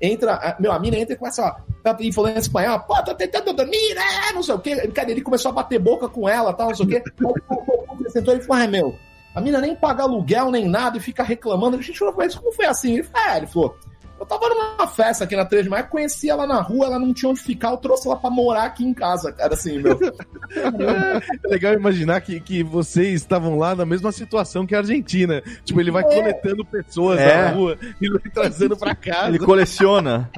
[0.00, 3.14] entra, a- meu, a mina entra e começa, ó, e falando em espanhol, pô, tô
[3.14, 4.02] tentando dormir, né,
[4.34, 4.76] não sei o quê.
[4.88, 7.02] Cara, ele começou a bater boca com ela, tal, não sei o quê.
[7.06, 8.94] Aí, o- ele sentou e falou, ai, meu,
[9.38, 11.76] a mina nem paga aluguel, nem nada, e fica reclamando.
[11.76, 12.94] A gente falou, mas como foi assim?
[12.94, 13.78] Ele falou, é, ele falou,
[14.20, 17.14] eu tava numa festa aqui na 3 de maio, conheci ela na rua, ela não
[17.14, 19.96] tinha onde ficar, eu trouxe ela pra morar aqui em casa, cara, assim, meu.
[20.50, 25.42] É legal imaginar que, que vocês estavam lá na mesma situação que a Argentina.
[25.64, 27.42] Tipo, ele vai coletando pessoas É.
[27.42, 29.28] na rua e vai trazendo pra casa.
[29.28, 30.30] Ele coleciona.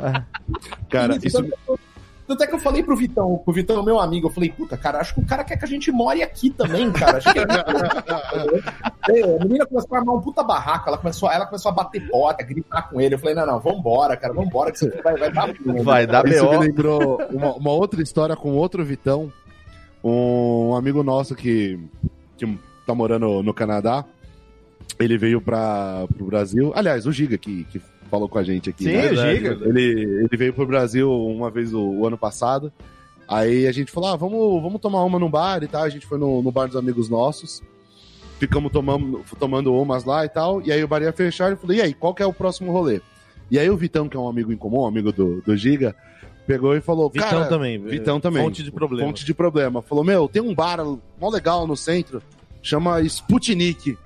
[0.90, 1.42] Cara, isso,
[2.30, 5.00] Tanto é que eu falei pro Vitão, pro Vitão, meu amigo, eu falei, puta, cara,
[5.00, 7.16] acho que o cara quer que a gente more aqui também, cara.
[7.16, 7.38] Acho que...
[7.40, 7.42] É,
[9.34, 12.44] a menina começou a armar um puta barraco, ela começou, ela começou a bater porta,
[12.44, 13.16] gritar com ele.
[13.16, 15.82] Eu falei, não, não, vambora, cara, vambora, que isso aqui vai, vai dar ruim.
[15.82, 16.60] Vai dar Isso me B.O.
[16.60, 19.32] lembrou uma, uma outra história com outro Vitão,
[20.04, 21.80] um amigo nosso que,
[22.36, 22.46] que
[22.86, 24.04] tá morando no Canadá.
[24.98, 26.72] Ele veio para pro Brasil.
[26.74, 27.80] Aliás, o Giga que, que
[28.10, 28.84] falou com a gente aqui.
[28.84, 29.10] Sim, né?
[29.10, 29.58] o Giga.
[29.62, 32.72] Ele, ele veio pro Brasil uma vez o, o ano passado.
[33.30, 35.84] Aí a gente falou: ah, vamos, vamos tomar uma no bar e tal.
[35.84, 37.62] A gente foi no, no bar dos amigos nossos.
[38.40, 40.60] Ficamos tomando, tomando umas lá e tal.
[40.62, 41.52] E aí o bar ia fechar.
[41.52, 43.00] E falei: e aí, qual que é o próximo rolê?
[43.50, 45.94] E aí o Vitão, que é um amigo em comum, um amigo do, do Giga,
[46.44, 47.78] pegou e falou: Vitão cara, também.
[47.78, 48.42] Vitão também.
[48.42, 49.06] Fonte de problema.
[49.06, 49.80] Fonte de problema.
[49.80, 50.78] Falou: Meu, tem um bar
[51.20, 52.20] mó legal no centro,
[52.60, 53.96] chama Sputnik.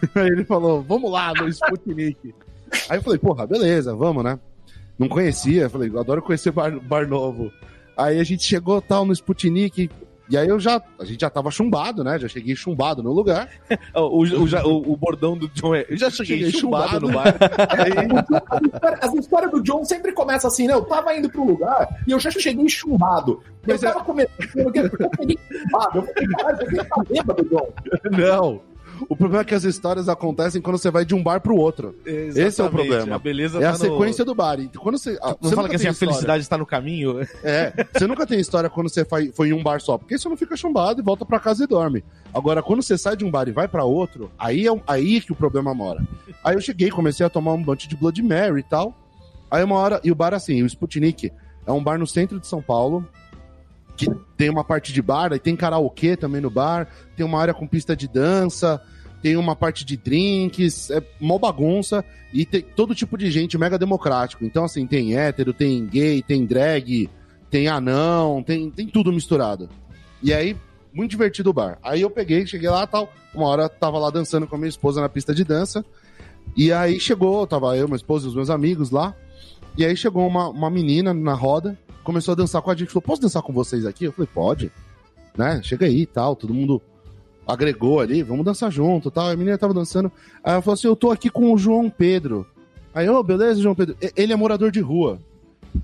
[0.14, 2.34] Aí ele falou: Vamos lá no Sputnik.
[2.88, 4.38] Aí eu falei: Porra, beleza, vamos, né?
[4.98, 5.68] Não conhecia.
[5.70, 7.50] Falei: Adoro conhecer bar, bar novo.
[7.96, 9.90] Aí a gente chegou tal no Sputnik.
[10.28, 10.80] E aí eu já.
[10.98, 12.16] A gente já tava chumbado, né?
[12.16, 13.48] Já cheguei chumbado no lugar.
[13.94, 15.84] O, o, já- o- o bordão do John é.
[15.88, 17.06] Eu já cheguei, Cheguei chumbado, chumbado.
[17.08, 17.34] no bar.
[19.02, 20.74] As histórias do John sempre começam assim, né?
[20.74, 23.42] Eu tava indo pro lugar e eu já cheguei chumbado.
[23.66, 24.72] Eu Mas é- tava começando, eu
[25.18, 25.98] cheguei chumbado.
[25.98, 27.72] Eu falei, caralho, você tá bêbado, John.
[28.12, 28.60] Não.
[29.08, 31.94] O problema é que as histórias acontecem quando você vai de um bar pro outro.
[32.04, 32.88] Esse é o Exatamente.
[32.88, 33.16] problema.
[33.16, 34.60] A beleza É tá a no- sequência do bar.
[34.60, 37.20] Então, quando você, ah, Não você fala que assim, a felicidade está no caminho?
[37.42, 40.36] É, você nunca tem história quando você foi, em um bar só, porque você não
[40.36, 42.04] fica chumbado e volta pra casa e dorme.
[42.32, 45.32] Agora, quando você sai de um bar e vai pra outro, aí é aí que
[45.32, 46.00] o problema mora.
[46.44, 48.94] Aí eu cheguei, comecei a tomar um monte de Blood Mary e tal.
[49.50, 51.32] Aí uma hora, e o bar assim, o Sputnik,
[51.66, 53.04] é um bar no centro de São Paulo,
[54.00, 57.52] que tem uma parte de bar, aí tem karaokê também no bar, tem uma área
[57.52, 58.80] com pista de dança,
[59.22, 63.78] tem uma parte de drinks, é mó bagunça, e tem todo tipo de gente mega
[63.78, 64.42] democrático.
[64.42, 67.10] Então, assim, tem hétero, tem gay, tem drag,
[67.50, 69.68] tem anão, tem, tem tudo misturado.
[70.22, 70.56] E aí,
[70.94, 71.78] muito divertido o bar.
[71.82, 73.12] Aí eu peguei, cheguei lá tal.
[73.34, 75.84] Uma hora tava lá dançando com a minha esposa na pista de dança.
[76.56, 79.14] E aí chegou, tava eu, minha esposa e os meus amigos lá.
[79.76, 81.78] E aí chegou uma, uma menina na roda,
[82.10, 82.88] começou a dançar com a gente.
[82.88, 84.04] Falou: Posso dançar com vocês aqui?
[84.04, 84.72] Eu falei: Pode.
[85.36, 85.60] Né?
[85.62, 86.34] Chega aí e tal.
[86.34, 86.82] Todo mundo
[87.46, 89.28] agregou ali, vamos dançar junto tal.
[89.28, 90.10] A menina tava dançando.
[90.42, 92.46] Aí ela falou assim: Eu tô aqui com o João Pedro.
[92.92, 93.96] Aí, ô, beleza, João Pedro.
[94.16, 95.20] Ele é morador de rua.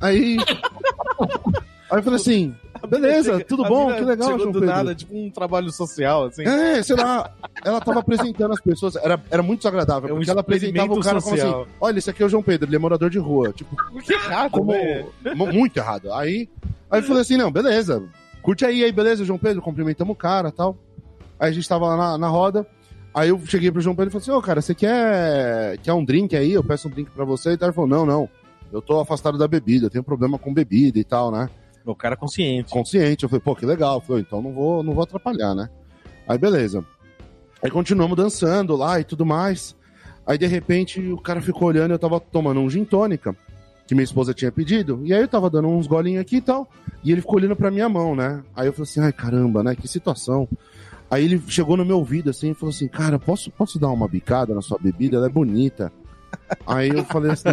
[0.01, 0.37] Aí.
[1.91, 2.55] Aí eu falei assim:
[2.89, 3.93] Beleza, tudo bom?
[3.95, 4.75] Que legal, chegou João do Pedro.
[4.75, 6.43] nada, tipo um trabalho social, assim.
[6.45, 7.31] É, sei lá.
[7.65, 8.97] Ela tava apresentando as pessoas.
[8.97, 10.09] Era, era muito desagradável.
[10.09, 11.63] É um porque ela apresentava o cara como social.
[11.63, 13.53] assim: Olha, esse aqui é o João Pedro, ele é morador de rua.
[13.53, 14.73] Tipo, Que errado, como.
[14.73, 15.05] né?
[15.35, 16.13] mu- Muito errado.
[16.13, 16.49] Aí,
[16.91, 18.03] aí eu falei assim: Não, beleza.
[18.43, 19.63] Curte aí, aí, beleza, João Pedro.
[19.63, 20.77] Cumprimentamos o cara tal.
[21.39, 22.67] Aí a gente tava lá na, na roda.
[23.15, 26.05] Aí eu cheguei pro João Pedro e falei assim: Ô, cara, você quer, quer um
[26.05, 26.53] drink aí?
[26.53, 27.53] Eu peço um drink pra você.
[27.53, 27.69] E tal.
[27.69, 28.29] Ele falou: Não, não.
[28.73, 31.49] Eu tô afastado da bebida, eu tenho problema com bebida e tal, né?
[31.87, 32.71] O cara consciente.
[32.71, 33.23] consciente.
[33.23, 33.99] Eu falei, pô, que legal.
[33.99, 35.71] Eu falei, então não vou, não vou atrapalhar, né?
[36.29, 36.85] Aí beleza.
[37.63, 39.77] Aí continuamos dançando lá e tudo mais.
[40.27, 43.35] Aí de repente o cara ficou olhando, eu tava tomando um gin tônica.
[43.87, 45.01] que minha esposa tinha pedido.
[45.05, 46.69] E aí eu tava dando uns golinhos aqui e tal.
[47.05, 48.43] E ele ficou olhando pra minha mão, né?
[48.55, 49.77] Aí eu falei assim, ai caramba, né?
[49.77, 50.49] Que situação.
[51.09, 54.09] Aí ele chegou no meu ouvido assim e falou assim, cara, posso, posso dar uma
[54.09, 55.17] bicada na sua bebida?
[55.19, 55.93] Ela é bonita.
[56.67, 57.51] Aí eu falei assim.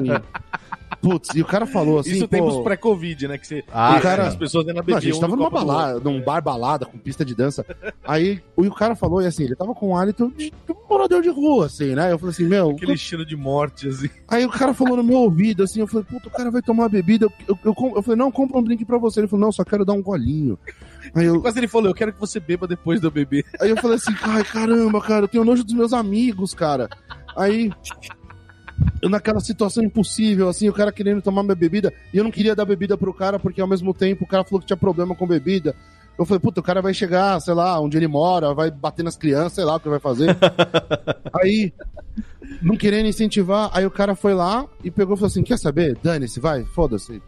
[1.03, 2.11] Putz, e o cara falou assim.
[2.11, 3.37] Isso pô, tempos pré-Covid, né?
[3.37, 4.97] Que você, Ah, o cara, as pessoas ainda Não, bebiam.
[4.97, 7.65] a gente tava numa do balada, num bar balada, com pista de dança.
[8.05, 11.21] Aí o, cara falou, e assim, ele tava com um hálito de, de um morador
[11.21, 12.13] de rua, assim, né?
[12.13, 12.69] Eu falei assim, meu.
[12.69, 14.09] Aquele cheiro de morte, assim.
[14.29, 16.87] Aí o cara falou no meu ouvido, assim, eu falei, puta, o cara vai tomar
[16.87, 17.25] bebida.
[17.25, 19.19] Eu, eu, eu, eu falei, não, compra um drink pra você.
[19.19, 20.57] Ele falou, não, só quero dar um golinho.
[21.13, 23.45] Aí eu, Quase ele falou, eu quero que você beba depois de eu beber.
[23.59, 26.89] aí eu falei assim, ai, caramba, cara, eu tenho nojo dos meus amigos, cara.
[27.35, 27.71] Aí.
[29.01, 32.55] Eu naquela situação impossível, assim, o cara querendo tomar minha bebida, e eu não queria
[32.55, 35.27] dar bebida pro cara, porque ao mesmo tempo o cara falou que tinha problema com
[35.27, 35.75] bebida.
[36.17, 39.17] Eu falei, puta, o cara vai chegar, sei lá, onde ele mora, vai bater nas
[39.17, 40.37] crianças, sei lá o que vai fazer.
[41.41, 41.73] aí,
[42.61, 45.97] não querendo incentivar, aí o cara foi lá e pegou e falou assim: quer saber?
[46.03, 47.21] Dane-se, vai, foda-se.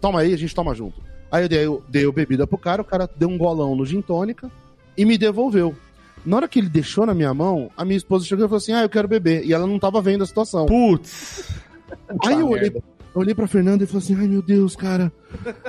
[0.00, 1.00] Toma aí, a gente toma junto.
[1.30, 4.02] Aí eu dei, eu dei bebida pro cara, o cara deu um golão no gin
[4.02, 4.50] tônica
[4.96, 5.74] e me devolveu.
[6.24, 8.72] Na hora que ele deixou na minha mão, a minha esposa chegou e falou assim:
[8.72, 9.44] Ah, eu quero beber.
[9.44, 10.66] E ela não tava vendo a situação.
[10.66, 11.44] Putz.
[12.26, 15.12] Aí eu olhei, eu olhei pra Fernanda e falei assim: Ai meu Deus, cara,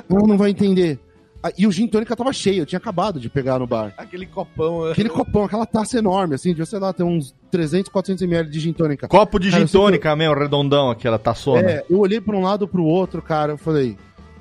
[0.08, 0.98] ela não vai entender.
[1.42, 3.92] Ah, E o gin tônica tava cheio, eu tinha acabado de pegar no bar.
[3.98, 4.86] Aquele copão.
[4.86, 8.58] Aquele copão, aquela taça enorme, assim, devia, sei lá, ter uns 300, 400 ml de
[8.58, 9.06] gin tônica.
[9.06, 11.60] Copo de Cara, gin tônica mesmo, redondão, aquela taçona.
[11.70, 13.96] É, eu olhei pra um lado pro outro, cara, eu falei,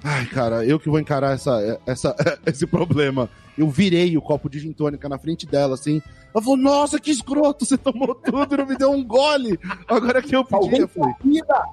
[0.06, 3.28] ai, cara, eu que vou encarar essa, essa, esse problema.
[3.58, 6.02] Eu virei o copo de gin tônica na frente dela, assim.
[6.34, 9.60] Ela falou, nossa, que escroto, você tomou tudo e não me deu um gole.
[9.88, 11.66] Agora que eu pedi, eu falei, vida!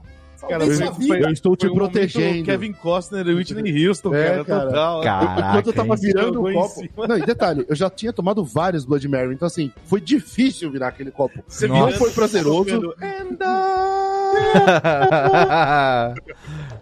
[0.48, 1.20] Cara, vida!
[1.20, 2.44] eu estou te um protegendo.
[2.44, 4.66] Kevin Costner e Whitney Houston, É, cara, cara.
[4.66, 5.02] total.
[5.02, 7.06] Caraca, Enquanto eu tava virando o copo.
[7.08, 10.88] Não, e detalhe, eu já tinha tomado vários Blood Mary, então assim, foi difícil virar
[10.88, 11.42] aquele copo.
[11.46, 11.90] Você Nossa.
[11.90, 12.94] Não foi prazeroso.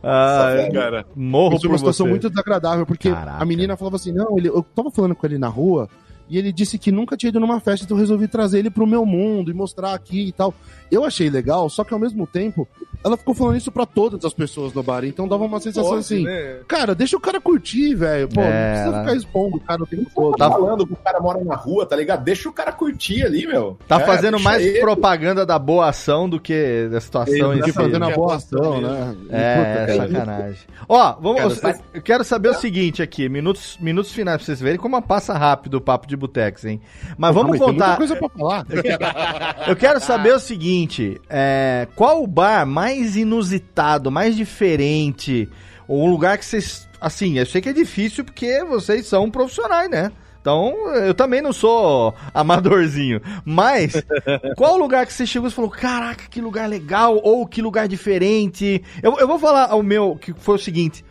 [0.02, 1.04] Ah, cara.
[1.14, 2.10] morro Isso foi por uma situação você.
[2.10, 3.42] muito desagradável, porque Caraca.
[3.42, 5.88] a menina falava assim: não, ele, eu tava falando com ele na rua.
[6.28, 8.86] E ele disse que nunca tinha ido numa festa, então eu resolvi trazer ele pro
[8.86, 10.54] meu mundo e mostrar aqui e tal.
[10.90, 12.68] Eu achei legal, só que ao mesmo tempo,
[13.02, 15.04] ela ficou falando isso pra todas as pessoas no bar.
[15.04, 16.58] Então dava uma sensação Pode, assim: né?
[16.68, 18.28] cara, deixa o cara curtir, velho.
[18.28, 20.36] Pô, É, não precisa ela- ficar expondo o cara o tempo todo.
[20.36, 22.22] Tá falando que o cara mora na rua, tá ligado?
[22.24, 23.78] Deixa o cara curtir ali, meu.
[23.88, 24.80] Tá É, fazendo mais ele.
[24.80, 27.72] propaganda da boa ação do que da situação em De si.
[27.72, 29.16] fazendo a que é boa ação, né?
[29.30, 30.60] É, Puta, sacanagem.
[30.88, 34.60] Ó, vamos, Cara, eu, eu quero saber o seguinte aqui, minutos, minutos finais pra vocês
[34.60, 36.80] verem como passa rápido o papo de botex, hein?
[37.16, 37.96] Mas vamos Ah, mas tem muita contar.
[37.96, 38.66] coisa pra falar.
[39.66, 45.48] Eu quero saber o seguinte: é, qual o bar mais inusitado, mais diferente,
[45.86, 46.88] ou um lugar que vocês.
[47.00, 50.12] Assim, eu sei que é difícil porque vocês são profissionais, né?
[50.40, 53.20] Então, eu também não sou amadorzinho.
[53.44, 53.92] Mas,
[54.56, 58.82] qual lugar que você chegou e falou: caraca, que lugar legal, ou que lugar diferente?
[59.02, 61.04] Eu, eu vou falar o meu, que foi o seguinte.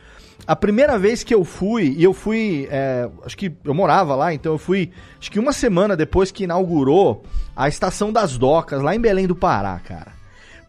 [0.48, 4.34] A primeira vez que eu fui, e eu fui, é, acho que eu morava lá,
[4.34, 7.24] então eu fui, acho que uma semana depois que inaugurou
[7.56, 10.19] a Estação das Docas, lá em Belém do Pará, cara.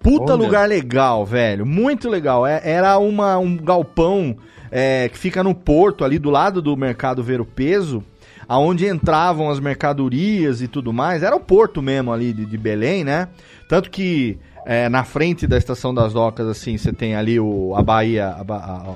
[0.03, 0.43] Puta Olha.
[0.43, 2.47] lugar legal, velho, muito legal.
[2.47, 4.37] É- era uma, um galpão
[4.71, 8.03] é, que fica no porto, ali do lado do Mercado Ver o Peso,
[8.49, 11.23] aonde entravam as mercadorias e tudo mais.
[11.23, 13.29] Era o porto mesmo ali de, de Belém, né?
[13.69, 17.83] Tanto que é, na frente da estação das docas, assim, você tem ali o, a
[17.83, 18.95] Bahia, a, a,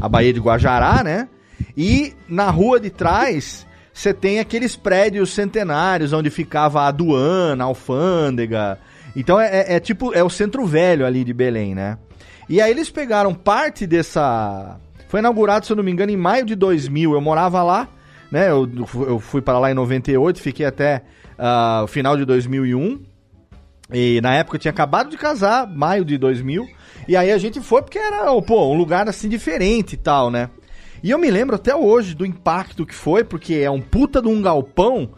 [0.00, 1.28] a Baía de Guajará, né?
[1.76, 7.66] E na rua de trás você tem aqueles prédios centenários onde ficava a aduana, a
[7.66, 8.78] alfândega.
[9.14, 11.98] Então é, é- é tipo, é o centro velho ali de Belém, né?
[12.48, 14.78] E aí eles pegaram parte dessa.
[15.08, 17.12] Foi inaugurado, se eu não me engano, em maio de 2000.
[17.12, 17.88] Eu morava lá,
[18.30, 18.50] né?
[18.50, 18.68] Eu,
[19.06, 21.02] eu fui para lá em 98, fiquei até
[21.38, 23.00] ah, o final de 2001.
[23.92, 26.68] E na época eu tinha acabado de casar, maio de 2000.
[27.08, 30.48] E aí a gente foi porque era, pô, um lugar assim diferente e tal, né?
[31.02, 34.28] E eu me lembro até hoje do impacto que foi, porque é um puta de
[34.28, 35.10] um galpão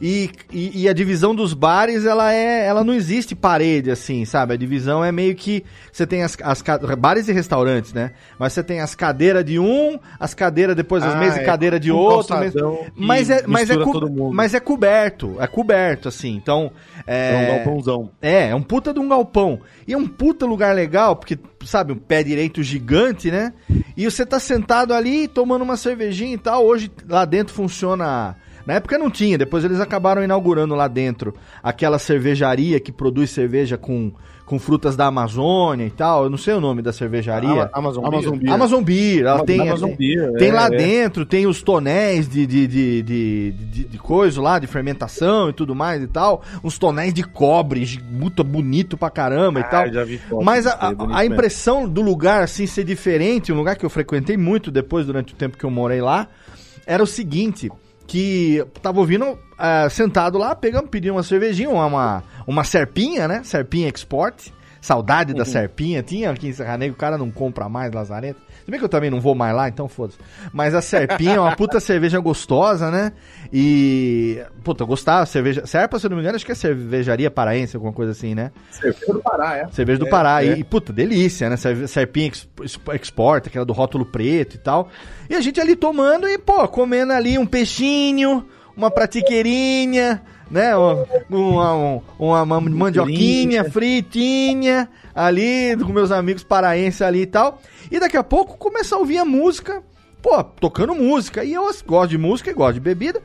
[0.00, 2.66] e, e, e a divisão dos bares, ela é.
[2.66, 4.54] Ela não existe parede, assim, sabe?
[4.54, 5.64] A divisão é meio que.
[5.92, 6.62] Você tem as, as
[6.96, 8.12] bares e restaurantes, né?
[8.38, 11.44] Mas você tem as cadeiras de um, as cadeiras, depois as Ah, mesas e é
[11.44, 12.36] cadeira de um outro.
[12.94, 14.30] Mas é, mas, é mundo.
[14.32, 16.34] mas é coberto, é coberto, assim.
[16.34, 16.70] Então.
[17.06, 18.10] É um galpãozão.
[18.20, 19.60] É, é um puta de um galpão.
[19.86, 23.52] E é um puta lugar legal, porque, sabe, um pé direito gigante, né?
[23.96, 26.64] E você tá sentado ali tomando uma cervejinha e tal.
[26.64, 28.36] Hoje lá dentro funciona
[28.68, 33.78] Na época não tinha, depois eles acabaram inaugurando lá dentro aquela cervejaria que produz cerveja
[33.78, 34.12] com,
[34.44, 36.24] com frutas da Amazônia e tal.
[36.24, 37.70] Eu não sei o nome da cervejaria.
[37.72, 38.52] Amazon, Amazon Beer.
[38.52, 40.76] Amazon Beer, ela tem, Amazon tem, Beer, tem é, lá é.
[40.76, 45.54] dentro, tem os tonéis de, de, de, de, de, de coisa lá, de fermentação e
[45.54, 46.42] tudo mais e tal.
[46.62, 49.84] Uns tonéis de cobre, muito bonito pra caramba e tal.
[49.84, 53.56] Ah, já vi foto Mas a, a- a impressão do lugar, assim, ser diferente, um
[53.56, 56.28] lugar que eu frequentei muito depois, durante o tempo que eu morei lá,
[56.86, 57.70] era o seguinte,
[58.08, 63.42] que tava ouvindo, ah, sentado lá, pegamos, pedimos uma cervejinha, uma, uma, uma serpinha, né?
[63.44, 64.50] Serpinha Export.
[64.80, 65.38] Saudade Uhum.
[65.38, 68.40] da serpinha, tinha aqui em Serra Negra, o cara não compra mais Lazarento.
[68.68, 70.18] Se bem que eu também não vou mais lá, então foda-se.
[70.52, 73.14] Mas a serpinha é uma puta cerveja gostosa, né?
[73.50, 74.42] E.
[74.62, 75.24] Puta, eu gostava.
[75.24, 75.64] Cerveja.
[75.64, 78.52] Serpa, se eu não me engano, acho que é cervejaria paraense, alguma coisa assim, né?
[78.70, 79.68] Cerveja do Pará, é.
[79.68, 80.44] Cerveja do É, Pará.
[80.44, 80.58] é.
[80.58, 81.56] E, puta, delícia, né?
[81.56, 84.90] Serpinha ex- ex- Export, aquela do rótulo preto e tal.
[85.30, 88.46] E a gente ali tomando e, pô, comendo ali um peixinho,
[88.76, 90.20] uma pratiqueirinha,
[90.50, 90.76] né?
[90.76, 97.60] um- Uma, um- uma, uma mandioquinha fritinha ali com meus amigos paraenses ali e tal.
[97.90, 99.82] E daqui a pouco começa a ouvir a música,
[100.22, 101.44] pô, tocando música.
[101.44, 103.20] E eu gosto de música e gosto de bebida.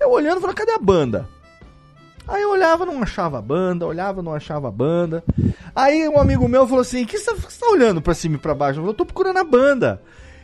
[0.00, 1.28] Eu olhando e falando, cadê a banda?
[2.28, 5.22] Aí eu olhava, não achava a banda, olhava, não achava a banda.
[5.74, 8.38] Aí um amigo meu falou assim: que você tá, você tá olhando pra cima e
[8.38, 8.78] pra baixo?
[8.78, 10.02] Eu falei, eu tô procurando a banda.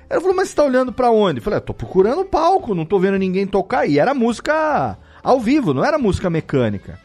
[0.09, 1.41] Ele falou, mas você tá olhando pra onde?
[1.41, 3.87] Eu falei, eu tô procurando o palco, não tô vendo ninguém tocar.
[3.89, 6.99] E era música ao vivo, não era música mecânica.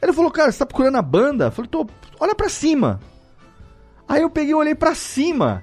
[0.00, 1.46] Ele falou, cara, você tá procurando a banda?
[1.46, 1.86] Eu falei, tô,
[2.18, 3.00] olha pra cima.
[4.08, 5.62] Aí eu peguei e olhei pra cima.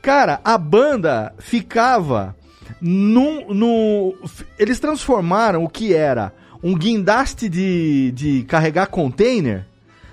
[0.00, 2.34] Cara, a banda ficava
[2.80, 4.14] num, no.
[4.58, 6.32] Eles transformaram o que era
[6.62, 9.66] um guindaste de, de carregar container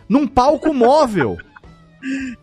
[0.08, 1.38] num palco móvel.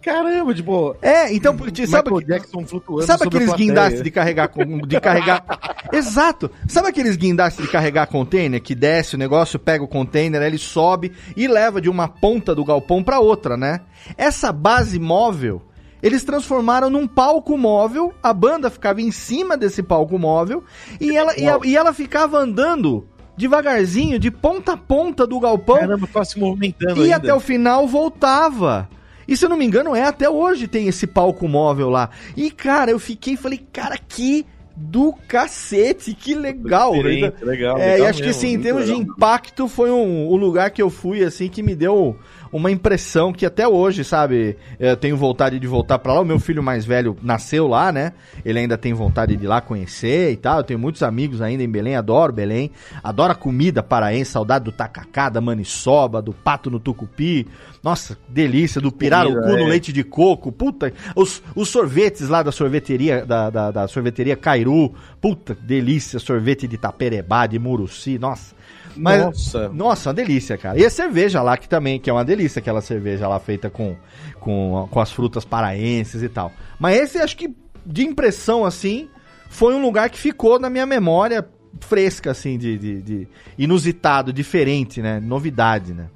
[0.03, 4.79] Caramba, tipo, É, então, porque sabe, Michael Jackson flutuando sabe aqueles guindastes de carregar com-
[4.79, 5.45] de carregar
[5.93, 6.51] Exato.
[6.69, 11.13] Sabe aqueles guindastes de carregar container que desce o negócio, pega o container, ele sobe
[11.37, 13.81] e leva de uma ponta do galpão pra outra, né?
[14.17, 15.63] Essa base móvel
[16.03, 20.63] eles transformaram num palco móvel, a banda ficava em cima desse palco móvel
[21.01, 25.79] e ela, e, a- e ela ficava andando devagarzinho, de ponta a ponta do galpão,
[25.79, 27.17] Caramba, tava se movimentando e ainda.
[27.17, 28.89] até o final voltava.
[29.29, 32.11] E se eu não me engano, é até hoje tem esse palco móvel lá.
[32.37, 34.47] E cara, eu fiquei e falei, cara, que
[34.77, 36.93] do cacete, que legal.
[36.93, 37.33] Legal,
[37.79, 39.07] É, legal e acho que mesmo, assim, em termos de legal.
[39.07, 42.17] impacto, foi um, um lugar que eu fui, assim, que me deu
[42.53, 46.21] uma impressão que até hoje, sabe, eu tenho vontade de voltar pra lá.
[46.21, 48.13] O meu filho mais velho nasceu lá, né?
[48.45, 50.59] Ele ainda tem vontade de ir lá conhecer e tal.
[50.59, 52.71] Eu tenho muitos amigos ainda em Belém, adoro Belém.
[53.03, 57.47] Adoro a comida paraense, saudade do tacacá, da maniçoba, do pato no tucupi.
[57.83, 59.69] Nossa, delícia, do pirarucu Comida, no é.
[59.69, 60.51] leite de coco.
[60.51, 64.95] Puta, os, os sorvetes lá da sorveteria, da, da, da sorveteria Cairu.
[65.21, 68.56] Puta, delícia, sorvete de taperebá, de muruci, nossa.
[68.97, 69.69] Mas, Nossa.
[69.69, 70.79] nossa, uma delícia, cara.
[70.79, 73.97] E a cerveja lá, que também, que é uma delícia, aquela cerveja lá feita com,
[74.41, 76.53] com, com as frutas paraenses e tal.
[76.79, 79.09] Mas esse, acho que, de impressão, assim,
[79.49, 81.47] foi um lugar que ficou na minha memória
[81.81, 83.29] fresca, assim, de, de, de
[83.59, 85.21] inusitado, diferente, né?
[85.21, 86.09] Novidade, né?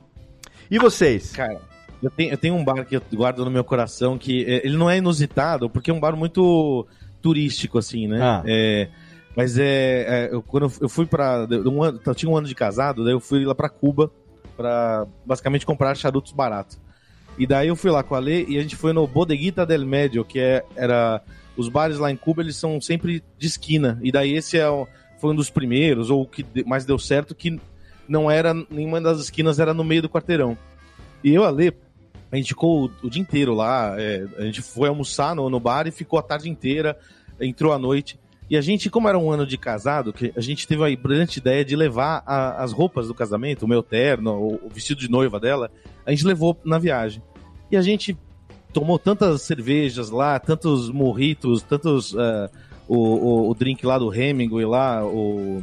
[0.71, 1.33] E vocês?
[1.33, 1.61] Cara,
[2.03, 4.77] eu tenho, eu tenho um bar que eu guardo no meu coração que é, ele
[4.77, 6.87] não é inusitado, porque é um bar muito
[7.21, 8.19] turístico, assim, né?
[8.23, 8.43] Ah.
[8.47, 8.89] É,
[9.37, 11.47] mas é, é, eu, quando eu- fui pra.
[11.67, 14.11] Um ano, eu tinha um ano de casado, daí eu fui lá pra Cuba
[14.57, 16.79] pra basicamente comprar charutos baratos.
[17.39, 19.87] E daí eu fui lá com a Lê e a gente foi no Bodeguita del
[19.87, 21.23] Medio, que é, era.
[21.57, 23.99] Os bares lá em Cuba, eles são sempre de esquina.
[24.03, 24.65] E daí esse é,
[25.19, 27.61] foi um dos primeiros, ou que mais deu certo, que
[28.09, 30.57] não era nenhuma das esquinas, era no meio do quarteirão.
[31.23, 31.73] E eu, a Lê,
[32.33, 33.95] a gente ficou o, o dia inteiro lá.
[33.99, 36.99] é, a gente foi almoçar no, no bar e ficou a tarde inteira,
[37.41, 38.19] entrou à noite.
[38.51, 41.39] E a gente, como era um ano de casado, que a gente teve a brilhante
[41.39, 45.09] ideia de levar a- as roupas do casamento, o meu terno, o, o vestido de
[45.09, 45.71] noiva dela,
[46.05, 47.23] a gente levou na viagem.
[47.71, 48.19] E a gente
[48.73, 52.17] tomou tantas cervejas lá, tantos morritos, tantos.
[52.19, 52.51] ah,
[52.89, 55.63] o, o, o drink lá do Hemingway lá, o.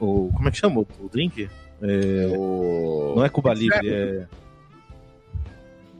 [0.00, 1.48] o como é que chama o, o drink?
[1.80, 4.26] É, O- não é Cuba Libre, é.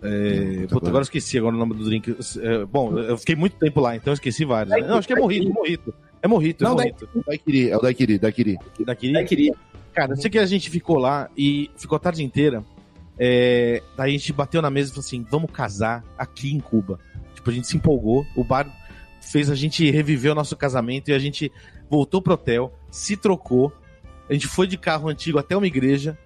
[0.02, 2.16] É, puta, agora eu esqueci agora o nome do drink.
[2.40, 4.74] É, bom, eu fiquei muito tempo lá, então eu esqueci vários.
[4.74, 4.86] né?
[4.86, 5.94] Não, acho que é morrito, morrito.
[6.22, 7.08] É morrito, é Não, morrito.
[7.26, 8.58] Daiquiri, é o Daiquiri, Daiquiri.
[8.84, 9.54] Daqui, Eu queria.
[9.92, 12.64] Cara, eu sei que a gente ficou lá e ficou a tarde inteira.
[13.18, 16.98] É, daí a gente bateu na mesa e falou assim: vamos casar aqui em Cuba.
[17.34, 18.66] Tipo, a gente se empolgou, o bar
[19.20, 21.52] fez a gente reviver o nosso casamento e a gente
[21.88, 23.72] voltou pro hotel, se trocou.
[24.28, 26.16] A gente foi de carro antigo até uma igreja.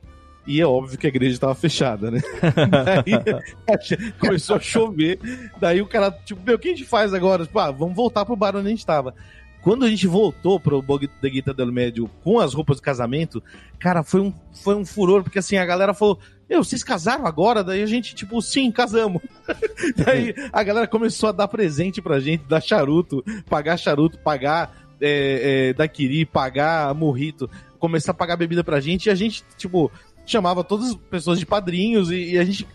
[0.47, 2.20] E é óbvio que a igreja tava fechada, né?
[3.66, 5.18] Daí começou a chover.
[5.59, 7.45] Daí o cara, tipo, meu, o que a gente faz agora?
[7.47, 9.14] Tipo, ah, vamos voltar pro bar onde a gente tava.
[9.62, 13.42] Quando a gente voltou pro Bog da Guita del Médio com as roupas de casamento,
[13.78, 16.18] cara, foi um, foi um furor, porque assim, a galera falou,
[16.51, 17.64] eu, vocês casaram agora?
[17.64, 19.22] Daí a gente, tipo, sim, casamos.
[19.97, 25.68] Daí a galera começou a dar presente pra gente, dar charuto, pagar charuto, pagar é,
[25.70, 29.90] é, daquiri, pagar morrito, começar a pagar bebida pra gente, e a gente, tipo,
[30.27, 32.66] chamava todas as pessoas de padrinhos, e, e a gente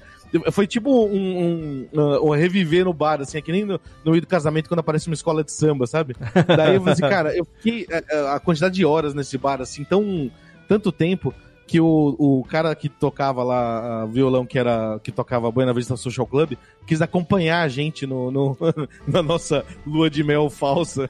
[0.51, 4.27] foi tipo um, um, um, reviver no bar, assim, é que nem no, no do
[4.27, 6.15] casamento quando aparece uma escola de samba, sabe?
[6.55, 9.37] Daí eu falei assim, cara, eu fiquei a, é, é, a, quantidade de horas nesse
[9.37, 10.29] bar, assim, tão
[10.67, 11.33] tanto tempo
[11.65, 16.25] que o, o cara que tocava lá violão, que era que tocava Buena Vista Social
[16.25, 16.53] Club,
[16.85, 18.57] quis acompanhar a gente no, no
[19.07, 21.09] na nossa lua de mel falsa.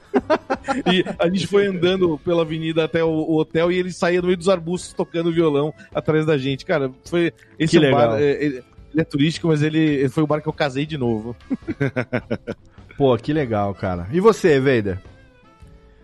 [0.92, 4.26] E a gente foi andando pela avenida até o, o, hotel e ele saía no
[4.26, 6.64] meio dos arbustos tocando violão atrás da gente.
[6.64, 8.10] Cara, foi esse que legal.
[8.10, 8.20] bar.
[8.20, 10.98] É, ele, ele é turístico, mas ele, ele foi o bar que eu casei de
[10.98, 11.36] novo.
[12.96, 14.08] Pô, que legal, cara.
[14.12, 15.00] E você, Vader?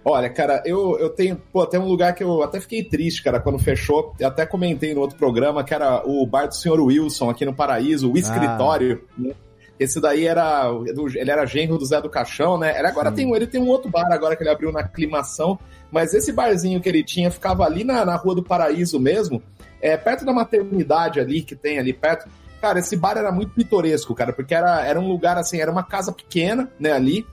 [0.08, 1.36] Olha, cara, eu, eu tenho.
[1.52, 4.14] Pô, tem um lugar que eu até fiquei triste, cara, quando fechou.
[4.20, 6.80] Eu até comentei no outro programa que era o bar do Sr.
[6.80, 9.02] Wilson, aqui no Paraíso, o escritório.
[9.18, 9.45] Ah.
[9.78, 10.70] Esse daí era.
[11.14, 12.78] Ele era genro do Zé do Caixão, né?
[12.78, 15.58] Ele agora tem, ele tem um outro bar agora que ele abriu na aclimação.
[15.90, 19.42] Mas esse barzinho que ele tinha ficava ali na, na Rua do Paraíso mesmo,
[19.80, 22.28] é, perto da maternidade ali, que tem ali perto.
[22.60, 25.84] Cara, esse bar era muito pitoresco, cara, porque era, era um lugar assim, era uma
[25.84, 27.26] casa pequena, né, ali.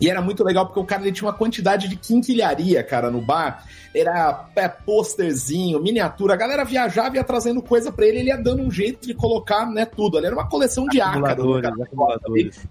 [0.00, 3.20] E era muito legal porque o cara ele tinha uma quantidade de quinquilharia, cara, no
[3.20, 3.64] bar.
[3.94, 6.34] Era é, posterzinho, miniatura.
[6.34, 9.14] A galera viajava e ia trazendo coisa para ele, ele ia dando um jeito de
[9.14, 10.16] colocar, né, tudo.
[10.16, 11.60] Ali era uma coleção de ácaro.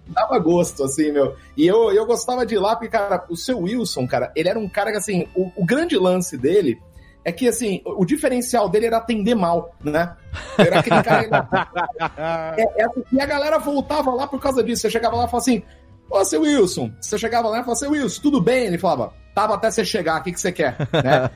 [0.08, 1.36] Dava gosto, assim, meu.
[1.56, 4.58] E eu, eu gostava de ir lá, porque, cara, o seu Wilson, cara, ele era
[4.58, 6.80] um cara que, assim, o, o grande lance dele
[7.24, 10.16] é que, assim, o diferencial dele era atender mal, né?
[10.58, 11.48] Era aquele cara.
[12.58, 14.82] é, é, e a galera voltava lá por causa disso.
[14.82, 15.62] Você chegava lá e falava assim:
[16.10, 18.66] Ô, seu Wilson, você chegava lá e falava, seu Wilson, tudo bem?
[18.66, 20.76] Ele falava, tava até você chegar, o que, que você quer?
[20.78, 21.30] Né?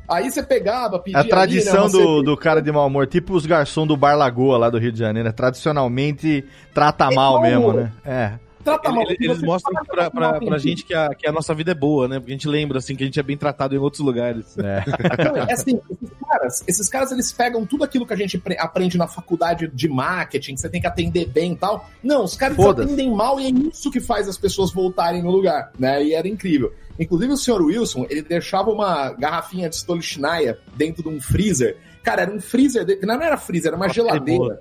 [0.07, 1.19] Aí você pegava, pedia.
[1.19, 4.15] A tradição ali, né, do, do cara de mau humor, tipo os garçons do Bar
[4.15, 5.33] Lagoa lá do Rio de Janeiro, né?
[5.33, 7.91] tradicionalmente trata mal mesmo, né?
[8.05, 9.03] É trata mal.
[9.03, 12.07] Eles, eles mostram pra, pra, pra gente que a, que a nossa vida é boa,
[12.07, 12.19] né?
[12.19, 14.57] Porque a gente lembra, assim, que a gente é bem tratado em outros lugares.
[14.57, 14.83] É.
[15.19, 18.97] Então, é assim, esses caras, esses caras, eles pegam tudo aquilo que a gente aprende
[18.97, 21.89] na faculdade de marketing, que você tem que atender bem e tal.
[22.03, 25.71] Não, os caras atendem mal e é isso que faz as pessoas voltarem no lugar,
[25.77, 26.03] né?
[26.03, 26.73] E era incrível.
[26.99, 31.77] Inclusive o senhor Wilson, ele deixava uma garrafinha de Stolichnaya dentro de um freezer.
[32.03, 32.99] Cara, era um freezer, de...
[33.05, 34.59] não era freezer, era uma geladeira.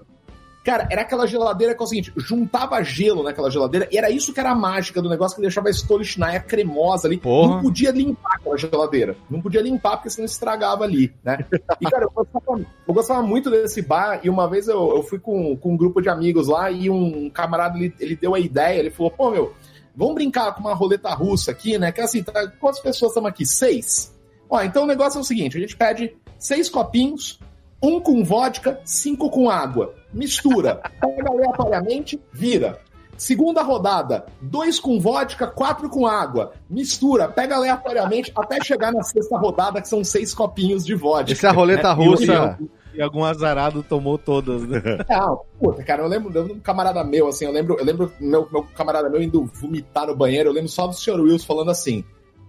[0.67, 4.35] Cara, era aquela geladeira que é o seguinte, juntava gelo naquela geladeira e era isso
[4.35, 7.19] que era a mágica do negócio que deixava a Stolichnaya cremosa ali.
[7.19, 7.55] Porra.
[7.55, 9.17] Não podia limpar aquela geladeira.
[9.31, 11.47] Não podia limpar porque senão estragava ali, né?
[11.81, 15.21] E, cara, eu gostava, eu gostava muito desse bar e uma vez eu, eu fui
[15.21, 18.81] com, com um grupo de amigos lá e um camarada, ele, ele deu a ideia,
[18.81, 19.55] ele falou, pô, meu,
[19.95, 21.93] vamos brincar com uma roleta russa aqui, né?
[21.93, 23.47] Que é assim, tá, quantas pessoas estamos aqui?
[23.47, 24.13] Seis.
[24.51, 27.39] Ó, então o negócio é o seguinte, a gente pede seis copinhos,
[27.81, 29.95] um com vodka, cinco com água.
[30.17, 30.81] Mistura.
[31.01, 32.79] Pega aleatoriamente, vira.
[33.19, 36.53] Segunda rodada, dois com vodka, quatro com água.
[36.69, 41.33] Mistura, pega aleatoriamente até chegar na sexta rodada, que são seis copinhos de vodka.
[41.33, 42.05] Essa é a roleta né?
[42.05, 42.59] russa.
[42.95, 44.81] E, algum azarado tomou todas, né?
[45.09, 47.85] Ah, puta, cara, eu lembro, eu lembro de um camarada meu, assim, eu lembro, eu
[47.85, 51.21] lembro meu, meu camarada meu indo vomitar no banheiro, eu lembro só do Sr.
[51.21, 52.05] Wilson falando assim: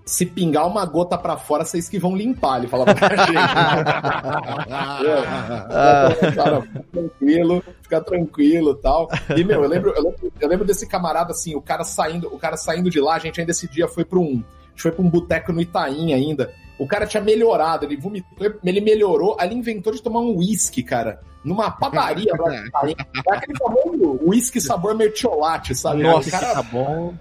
[0.07, 2.59] se pingar uma gota para fora, vocês que vão limpar.
[2.59, 3.37] Ele falava pra gente.
[6.23, 9.09] é, cara, fica tranquilo, fica tranquilo tal.
[9.35, 12.39] E, meu, eu lembro, eu lembro, eu lembro desse camarada, assim, o cara saindo, o
[12.39, 14.41] cara saindo de lá, a gente ainda esse dia foi para um.
[14.65, 16.53] A gente foi pra um boteco no Itaim ainda.
[16.79, 20.81] O cara tinha melhorado, ele vomitou, ele melhorou, aí ele inventou de tomar um uísque,
[20.83, 21.19] cara.
[21.43, 26.03] Numa padaria lá É aquele famoso uísque sabor mertiolate, sabe?
[26.03, 27.13] Nossa, o cara, tá bom.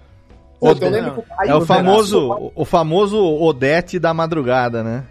[1.45, 5.05] É o famoso, o famoso Odete da madrugada, né?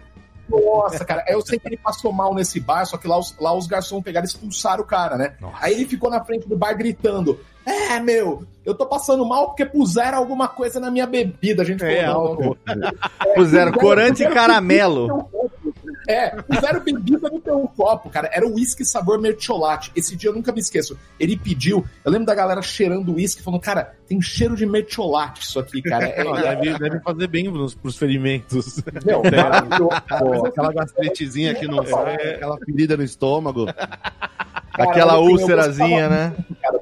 [0.49, 3.53] Nossa, cara, eu sei que ele passou mal nesse bar, só que lá os, lá
[3.53, 5.33] os garçons pegaram e expulsaram o cara, né?
[5.41, 5.57] Nossa.
[5.59, 9.65] Aí ele ficou na frente do bar gritando: É, meu, eu tô passando mal porque
[9.65, 11.63] puseram alguma coisa na minha bebida.
[11.63, 12.87] A gente é, falou, não,
[13.25, 15.29] é, puseram corante e caramelo.
[16.07, 18.29] É, fizeram bebida no teu copo, cara.
[18.31, 19.91] Era o uísque sabor mertiolate.
[19.95, 20.97] Esse dia eu nunca me esqueço.
[21.19, 25.59] Ele pediu, eu lembro da galera cheirando uísque, falando, cara, tem cheiro de mertiolate isso
[25.59, 26.07] aqui, cara.
[26.17, 28.81] É, deve, deve, fazer bem pros, pros ferimentos.
[29.05, 30.47] Meu, é.
[30.47, 31.83] aquela gastritezinha aqui no.
[31.83, 33.65] É, aquela ferida no estômago.
[33.65, 36.35] Cara, aquela úlcerazinha, né?
[36.61, 36.76] Cara,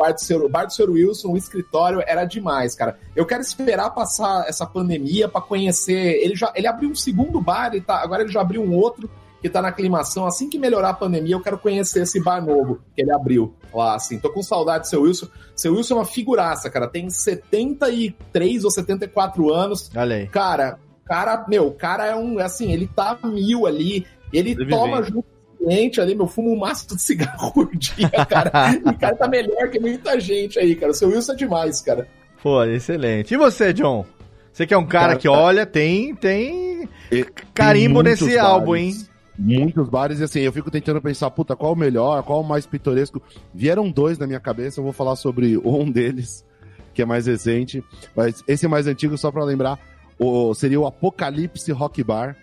[0.00, 0.90] bar do, seu, bar do Sr.
[0.90, 2.98] Wilson, o escritório era demais, cara.
[3.14, 6.22] Eu quero esperar passar essa pandemia para conhecer.
[6.22, 9.10] Ele já ele abriu um segundo bar, ele tá, agora ele já abriu um outro.
[9.42, 10.26] que tá na aclimação.
[10.26, 13.94] Assim que melhorar a pandemia, eu quero conhecer esse bar novo que ele abriu lá,
[13.94, 14.18] assim.
[14.18, 15.28] Tô com saudade do seu Wilson.
[15.54, 16.86] Seu Wilson é uma figuraça, cara.
[16.86, 19.90] Tem 73 ou 74 anos.
[19.96, 20.26] Olha aí.
[20.28, 24.06] Cara, cara, meu, o cara é um, assim, ele tá mil ali.
[24.32, 28.72] Ele Deve toma junto cliente ali, meu, fuma um maço de cigarro por dia, cara.
[28.74, 30.92] e o cara tá melhor que muita gente aí, cara.
[30.92, 32.08] O seu Wilson é demais, cara.
[32.42, 33.34] Pô, excelente.
[33.34, 34.04] E você, John?
[34.52, 36.88] Você que é um cara, Cara, que olha, tem, tem
[37.54, 39.08] carimbo tem nesse muitos álbum, bares, hein?
[39.38, 42.66] Muitos bares, e assim, eu fico tentando pensar, puta, qual o melhor, qual o mais
[42.66, 43.22] pitoresco.
[43.54, 46.44] Vieram dois na minha cabeça, eu vou falar sobre um deles,
[46.92, 47.82] que é mais recente,
[48.14, 49.78] mas esse mais antigo, só pra lembrar,
[50.18, 52.36] o, seria o Apocalipse Rock Bar,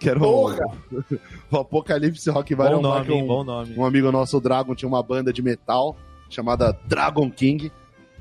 [0.00, 0.58] que era o, Porra!
[1.52, 3.74] o Apocalipse Rock Bar, é Bom um nome, um, Bom nome.
[3.76, 5.94] um amigo nosso, o Dragon, tinha uma banda de metal
[6.28, 7.70] chamada Dragon King,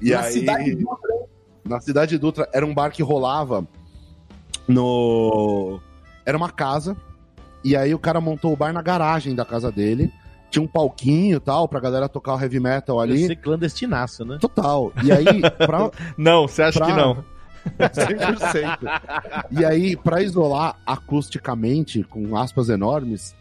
[0.02, 0.32] e Na aí...
[0.34, 0.86] cidade de
[1.66, 3.68] na cidade de Dutra era um bar que rolava
[4.68, 5.80] no.
[6.26, 6.96] Era uma casa.
[7.64, 10.12] E aí o cara montou o bar na garagem da casa dele.
[10.50, 13.28] Tinha um palquinho e tal, pra galera tocar o heavy metal ali.
[13.28, 14.38] ser clandestinaço, né?
[14.42, 14.92] Total.
[15.04, 17.24] E aí, pra, Não, você acha Pra- que não?
[17.78, 19.47] 100%.
[19.51, 23.36] E aí, pra isolar acusticamente, com aspas enormes,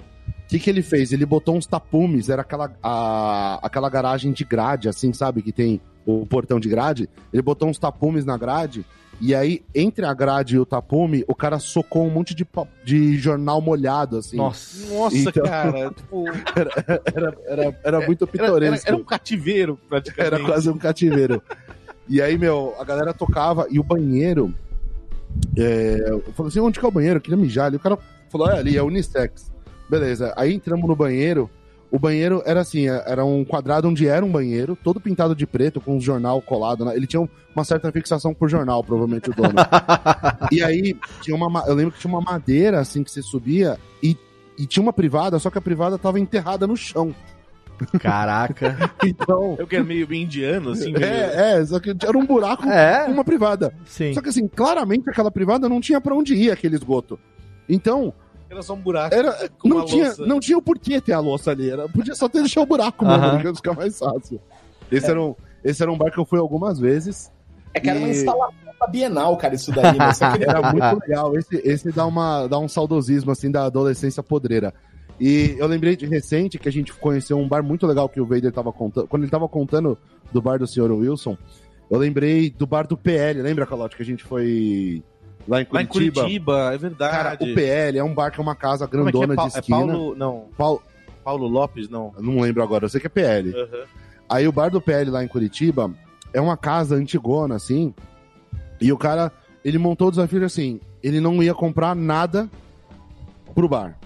[0.44, 1.12] o que, que ele fez?
[1.12, 5.42] Ele botou uns tapumes, era aquela, a- aquela garagem de grade, assim, sabe?
[5.42, 7.08] Que tem o portão de grade.
[7.32, 8.84] Ele botou uns tapumes na grade,
[9.20, 12.46] e aí, entre a grade e o tapume, o cara socou um monte de,
[12.84, 14.36] de jornal molhado, assim.
[14.36, 14.94] Nossa.
[14.94, 15.90] Nossa, Então- cara.
[15.96, 18.88] Tipo, Era, era, era muito era, era, pitoresco.
[18.88, 20.34] era um cativeiro, praticamente.
[20.34, 21.42] Era quase um cativeiro.
[22.08, 24.54] e aí, meu, a galera tocava e o banheiro.
[25.56, 27.18] É, eu falei assim: onde que é o banheiro?
[27.18, 27.76] Eu queria mijar ali.
[27.76, 27.98] O cara
[28.30, 29.50] falou: é ali, é unissex.
[29.88, 30.32] Beleza.
[30.36, 31.48] Aí entramos no banheiro.
[31.90, 35.80] O banheiro era assim: era um quadrado onde era um banheiro, todo pintado de preto,
[35.80, 36.84] com um jornal colado.
[36.84, 36.94] né?
[36.96, 39.54] Ele tinha uma certa fixação por jornal, provavelmente o dono.
[40.52, 43.78] e aí, tinha uma, ma- eu lembro que tinha uma madeira assim que você subia
[44.02, 44.16] e,
[44.58, 47.14] e tinha uma privada, só que a privada tava enterrada no chão.
[48.00, 48.76] Caraca.
[49.04, 49.56] Então.
[49.58, 50.92] Eu que era meio indiano, assim.
[50.92, 53.72] meio- É, é, só que era um buraco com É, uma privada.
[53.86, 54.12] sim.
[54.12, 57.18] Só que assim, claramente aquela privada não tinha pra onde ir aquele esgoto.
[57.68, 58.12] Então,
[58.50, 59.14] Era só um buraco.
[59.14, 60.26] era, Com não, uma tinha, louça.
[60.26, 61.70] não tinha o porquê ter a louça ali.
[61.70, 63.30] Era, podia só ter deixado o buraco mesmo, Aham.
[63.36, 64.40] porque ia ficar mais fácil.
[64.90, 67.30] Esse, era um, esse era um bar que eu fui algumas vezes.
[67.74, 71.36] É que era uma instalação da Bienal, cara, isso daí, que Era muito legal.
[71.36, 74.72] Esse, esse dá, uma, dá um saudosismo, assim, da adolescência podreira.
[75.20, 78.26] E eu lembrei de recente que a gente conheceu um bar muito legal que o
[78.26, 79.08] Vader tava contando.
[79.08, 79.98] Quando ele tava contando
[80.32, 80.92] do bar do Sr.
[80.92, 81.36] Wilson,
[81.90, 83.42] eu lembrei do bar do PL.
[83.42, 85.02] Lembra, Calote, que a gente foi
[85.48, 86.20] lá em Lá em Curitiba?
[86.20, 87.16] Curitiba, é verdade.
[87.16, 88.90] Cara, o PL é um bar que é uma casa é é?
[88.90, 89.78] grandona Pa- de é esquina.
[89.78, 90.14] Paulo.
[90.14, 90.82] Não, Paulo...
[91.24, 92.12] Paulo Lopes, não.
[92.16, 93.54] eu Não lembro agora, eu sei que é PL.
[93.54, 93.84] Aham.
[94.28, 95.90] Aí o bar do PL lá em Curitiba
[96.32, 97.94] é uma casa antigona, assim.
[98.80, 99.32] E o cara,
[99.64, 102.48] ele montou o desafio assim: ele não ia comprar nada
[103.54, 103.98] pro bar.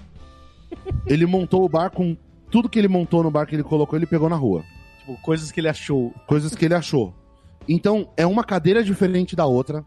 [1.07, 2.16] Ele montou o bar com
[2.50, 4.62] tudo que ele montou no bar que ele colocou, ele pegou na rua.
[5.00, 6.12] Tipo, coisas que ele achou.
[6.26, 7.14] Coisas que ele achou.
[7.68, 9.84] Então, é uma cadeira diferente da outra.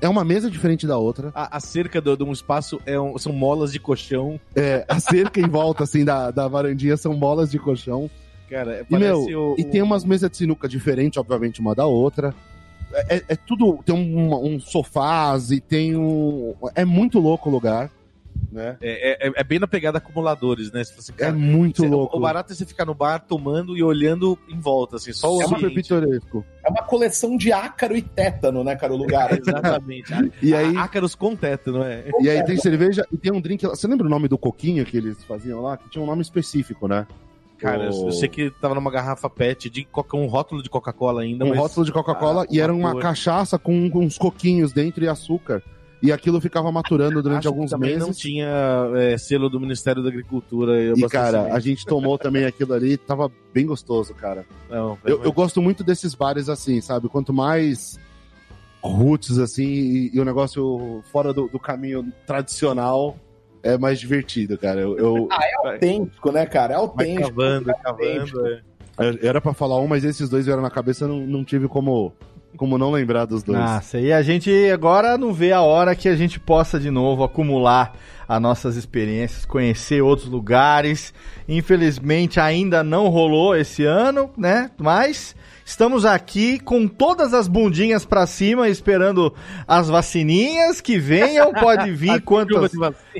[0.00, 1.30] É uma mesa diferente da outra.
[1.34, 4.40] A, a cerca de um espaço é um- são molas de colchão.
[4.56, 8.08] É, a cerca em volta, assim, da, da varandinha são bolas de colchão.
[8.48, 11.84] Cara, E, meu, parece o, e tem umas mesas de sinuca diferentes, obviamente, uma da
[11.86, 12.34] outra.
[12.92, 13.78] É, é- é tudo.
[13.84, 16.54] Tem um, um sofás e tem um.
[16.74, 17.90] É muito louco o lugar,
[18.50, 18.76] né?
[18.80, 20.82] É, é- é bem na pegada acumuladores, né?
[21.18, 22.16] É muito você- louco.
[22.16, 25.40] O barato é você ficar no bar tomando e olhando em volta, assim, só o
[25.40, 25.74] É super ambiente.
[25.82, 26.44] pitoresco.
[26.64, 29.30] é uma coleção de ácaro e tétano, né, cara, o lugar.
[29.80, 30.12] Exatamente.
[30.42, 32.04] E aí, Ácaros com teto, não é?
[32.20, 33.66] e aí tem cerveja e tem um drink.
[33.66, 35.76] Você lembra o nome do coquinho que eles faziam lá?
[35.76, 37.06] Que tinha um nome específico, né?
[37.58, 40.70] Cara, eu, O- eu sei que tava numa garrafa PET de coca, um rótulo de
[40.70, 41.44] Coca-Cola ainda.
[41.44, 43.02] Um mas- rótulo de Coca-Cola Ah, e era uma cor.
[43.02, 45.62] cachaça com uns coquinhos dentro e açúcar.
[46.02, 48.06] E aquilo ficava maturando durante Acho que alguns também meses.
[48.06, 48.48] não tinha
[48.96, 50.82] é, selo do Ministério da Agricultura.
[50.82, 54.46] E, cara, a gente tomou também aquilo ali, tava bem gostoso, cara.
[54.70, 57.08] Não, Eu, eu gosto muito desses bares assim, sabe?
[57.08, 57.98] Quanto mais
[58.82, 63.16] roots, assim, e, e o negócio fora do, do caminho tradicional,
[63.62, 64.80] é mais divertido, cara.
[64.80, 65.28] Eu, eu-
[65.64, 66.72] autêntico, né, cara?
[66.72, 67.28] É vai autêntico.
[67.28, 68.46] cavando, cavando.
[68.46, 68.60] é.
[69.26, 72.12] era pra falar um, mas esses dois vieram na cabeça, eu não, não tive como,
[72.56, 73.58] como não lembrar dos dois.
[73.58, 77.24] Nossa, e a gente agora não vê a hora que a gente possa de novo
[77.24, 77.94] acumular
[78.30, 81.12] as nossas experiências, conhecer outros lugares.
[81.48, 84.70] Infelizmente ainda não rolou esse ano, né?
[84.78, 85.34] Mas
[85.64, 89.34] estamos aqui com todas as bundinhas pra cima, esperando
[89.66, 91.52] as vacininhas que venham.
[91.52, 92.70] Pode vir quantas,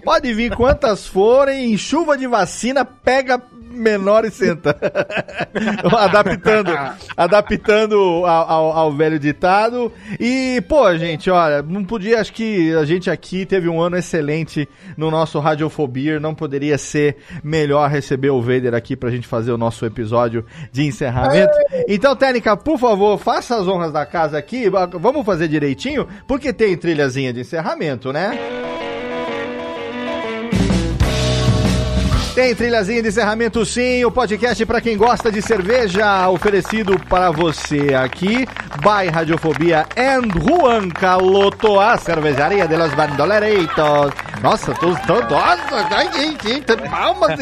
[0.04, 1.72] pode vir quantas forem.
[1.72, 4.76] Em chuva de vacina, pega menor e senta.
[5.98, 6.70] adaptando
[7.16, 7.96] adaptando
[8.26, 9.92] ao, ao, ao, velho ditado.
[10.18, 14.68] E, pô, gente, olha, não podia, acho que a gente aqui teve um ano excelente
[14.96, 19.58] no nosso Radiofobia, não poderia ser melhor receber o Vader aqui pra gente fazer o
[19.58, 21.52] nosso episódio de encerramento.
[21.88, 26.76] Então, Técnica, por favor, faça as honras da casa aqui, vamos fazer direitinho, porque tem
[26.76, 28.79] trilhazinha de encerramento, né?
[32.40, 37.94] Tem trilhazinha de encerramento sim, o podcast para quem gosta de cerveja, oferecido para você
[37.94, 38.48] aqui,
[38.78, 44.14] by Radiofobia and Juan Caloto, a cervejaria de los bandolereitos.
[44.42, 45.86] Nossa, tô, tô, nossa,
[46.88, 47.38] palmas,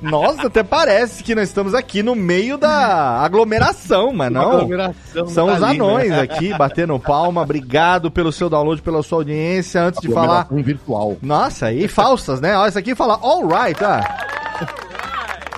[0.00, 4.52] nossa, até parece que nós estamos aqui no meio da aglomeração, mas não.
[4.52, 6.20] Aglomeração São os anões né?
[6.20, 7.42] aqui batendo palma.
[7.42, 9.82] Obrigado pelo seu download, pela sua audiência.
[9.82, 10.46] Antes de falar.
[10.48, 11.16] virtual.
[11.20, 12.56] Nossa, e falsas, né?
[12.56, 14.27] Olha, isso aqui fala alright, ah.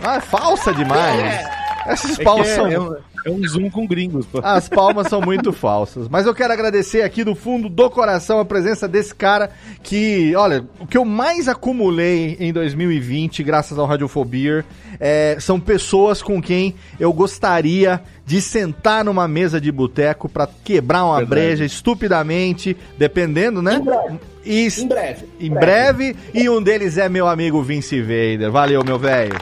[0.03, 1.21] Ah, é falsa demais.
[1.21, 1.61] É.
[1.87, 2.67] Essas é palmas é, são.
[2.67, 2.97] É um,
[3.27, 4.27] é um zoom com gringos.
[4.27, 4.41] Pô.
[4.43, 6.09] As palmas são muito falsas.
[6.09, 9.51] Mas eu quero agradecer aqui do fundo do coração a presença desse cara
[9.83, 14.65] que, olha, o que eu mais acumulei em 2020, graças ao Radiofobia,
[14.99, 21.05] é, são pessoas com quem eu gostaria de sentar numa mesa de boteco para quebrar
[21.05, 21.31] uma Verdade.
[21.31, 23.77] breja estupidamente, dependendo, né?
[23.77, 24.19] Em breve.
[24.45, 25.29] E, em breve.
[25.39, 26.17] Em breve.
[26.33, 28.51] E um deles é meu amigo Vince Vader.
[28.51, 29.39] Valeu, meu velho.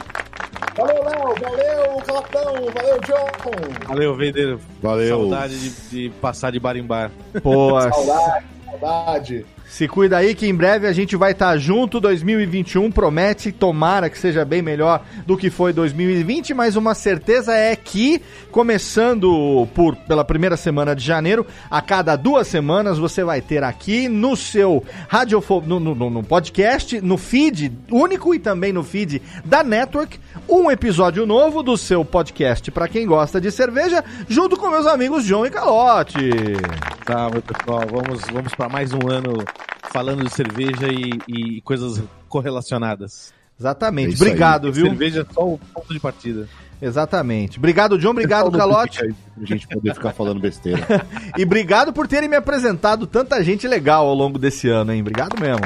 [0.75, 1.35] Valeu, Léo.
[1.41, 2.55] Valeu, Calapão.
[2.73, 3.87] Valeu, John.
[3.87, 4.57] Valeu, Vader.
[4.81, 5.17] Valeu.
[5.19, 7.11] Saudade de, de passar de bar em bar.
[7.41, 9.45] Pô, saudade, saudade.
[9.69, 11.99] Se cuida aí que em breve a gente vai estar tá junto.
[11.99, 17.75] 2021 promete, tomara que seja bem melhor do que foi 2020, mas uma certeza é
[17.75, 18.19] que,
[18.51, 24.09] começando por pela primeira semana de janeiro, a cada duas semanas você vai ter aqui
[24.09, 29.63] no seu radiofo no, no, no podcast, no feed único e também no feed da
[29.63, 34.87] Network, um episódio novo do seu podcast para quem gosta de cerveja, junto com meus
[34.87, 36.31] amigos João e Calote.
[37.05, 39.37] Tá, pessoal, vamos, vamos para mais um ano
[39.91, 43.33] falando de cerveja e, e coisas correlacionadas.
[43.59, 44.13] Exatamente.
[44.13, 44.73] É obrigado, aí.
[44.73, 44.85] viu?
[44.85, 46.47] Cerveja é só o ponto de partida.
[46.81, 47.57] Exatamente.
[47.57, 48.11] Obrigado, John.
[48.11, 48.99] Obrigado, Calote.
[49.35, 50.79] Pra gente poder ficar falando besteira.
[51.37, 55.01] e obrigado por terem me apresentado tanta gente legal ao longo desse ano, hein?
[55.01, 55.65] Obrigado mesmo.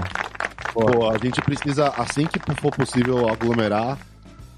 [0.73, 3.95] Pô, a gente precisa, assim que for possível aglomerar,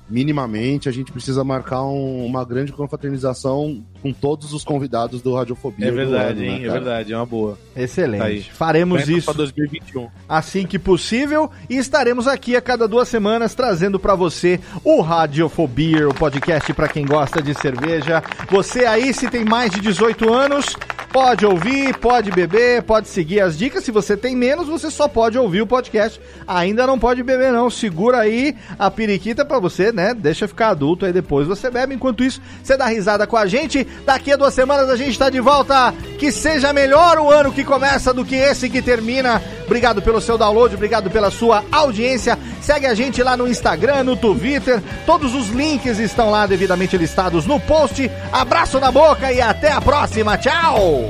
[0.10, 5.88] minimamente, a gente precisa marcar um, uma grande confraternização com todos os convidados do Radiofobia.
[5.88, 6.60] É verdade, ano, hein?
[6.62, 7.58] Né, é verdade, é uma boa.
[7.76, 8.50] Excelente.
[8.50, 10.08] Tá Faremos isso 2021.
[10.30, 16.08] assim que possível e estaremos aqui a cada duas semanas trazendo para você o Radiofobia,
[16.08, 18.24] o podcast para quem gosta de cerveja.
[18.50, 20.76] Você aí, se tem mais de 18 anos,
[21.16, 23.86] pode ouvir, pode beber, pode seguir as dicas.
[23.86, 26.20] Se você tem menos, você só pode ouvir o podcast.
[26.46, 27.70] Ainda não pode beber não.
[27.70, 30.14] Segura aí a periquita para você né?
[30.14, 31.96] Deixa ficar adulto, aí depois você bebe.
[31.96, 33.88] Enquanto isso, você dá risada com a gente.
[34.06, 35.94] Daqui a duas semanas a gente tá de volta.
[36.20, 39.42] Que seja melhor o ano que começa do que esse que termina.
[39.66, 42.38] Obrigado pelo seu download, obrigado pela sua audiência.
[42.62, 44.82] Segue a gente lá no Instagram, no Twitter.
[45.06, 48.10] Todos os links estão lá devidamente listados no post.
[48.32, 50.38] Abraço na boca e até a próxima.
[50.38, 51.10] Tchau!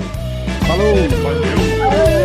[0.67, 0.95] Falou!
[1.23, 2.24] Valeu!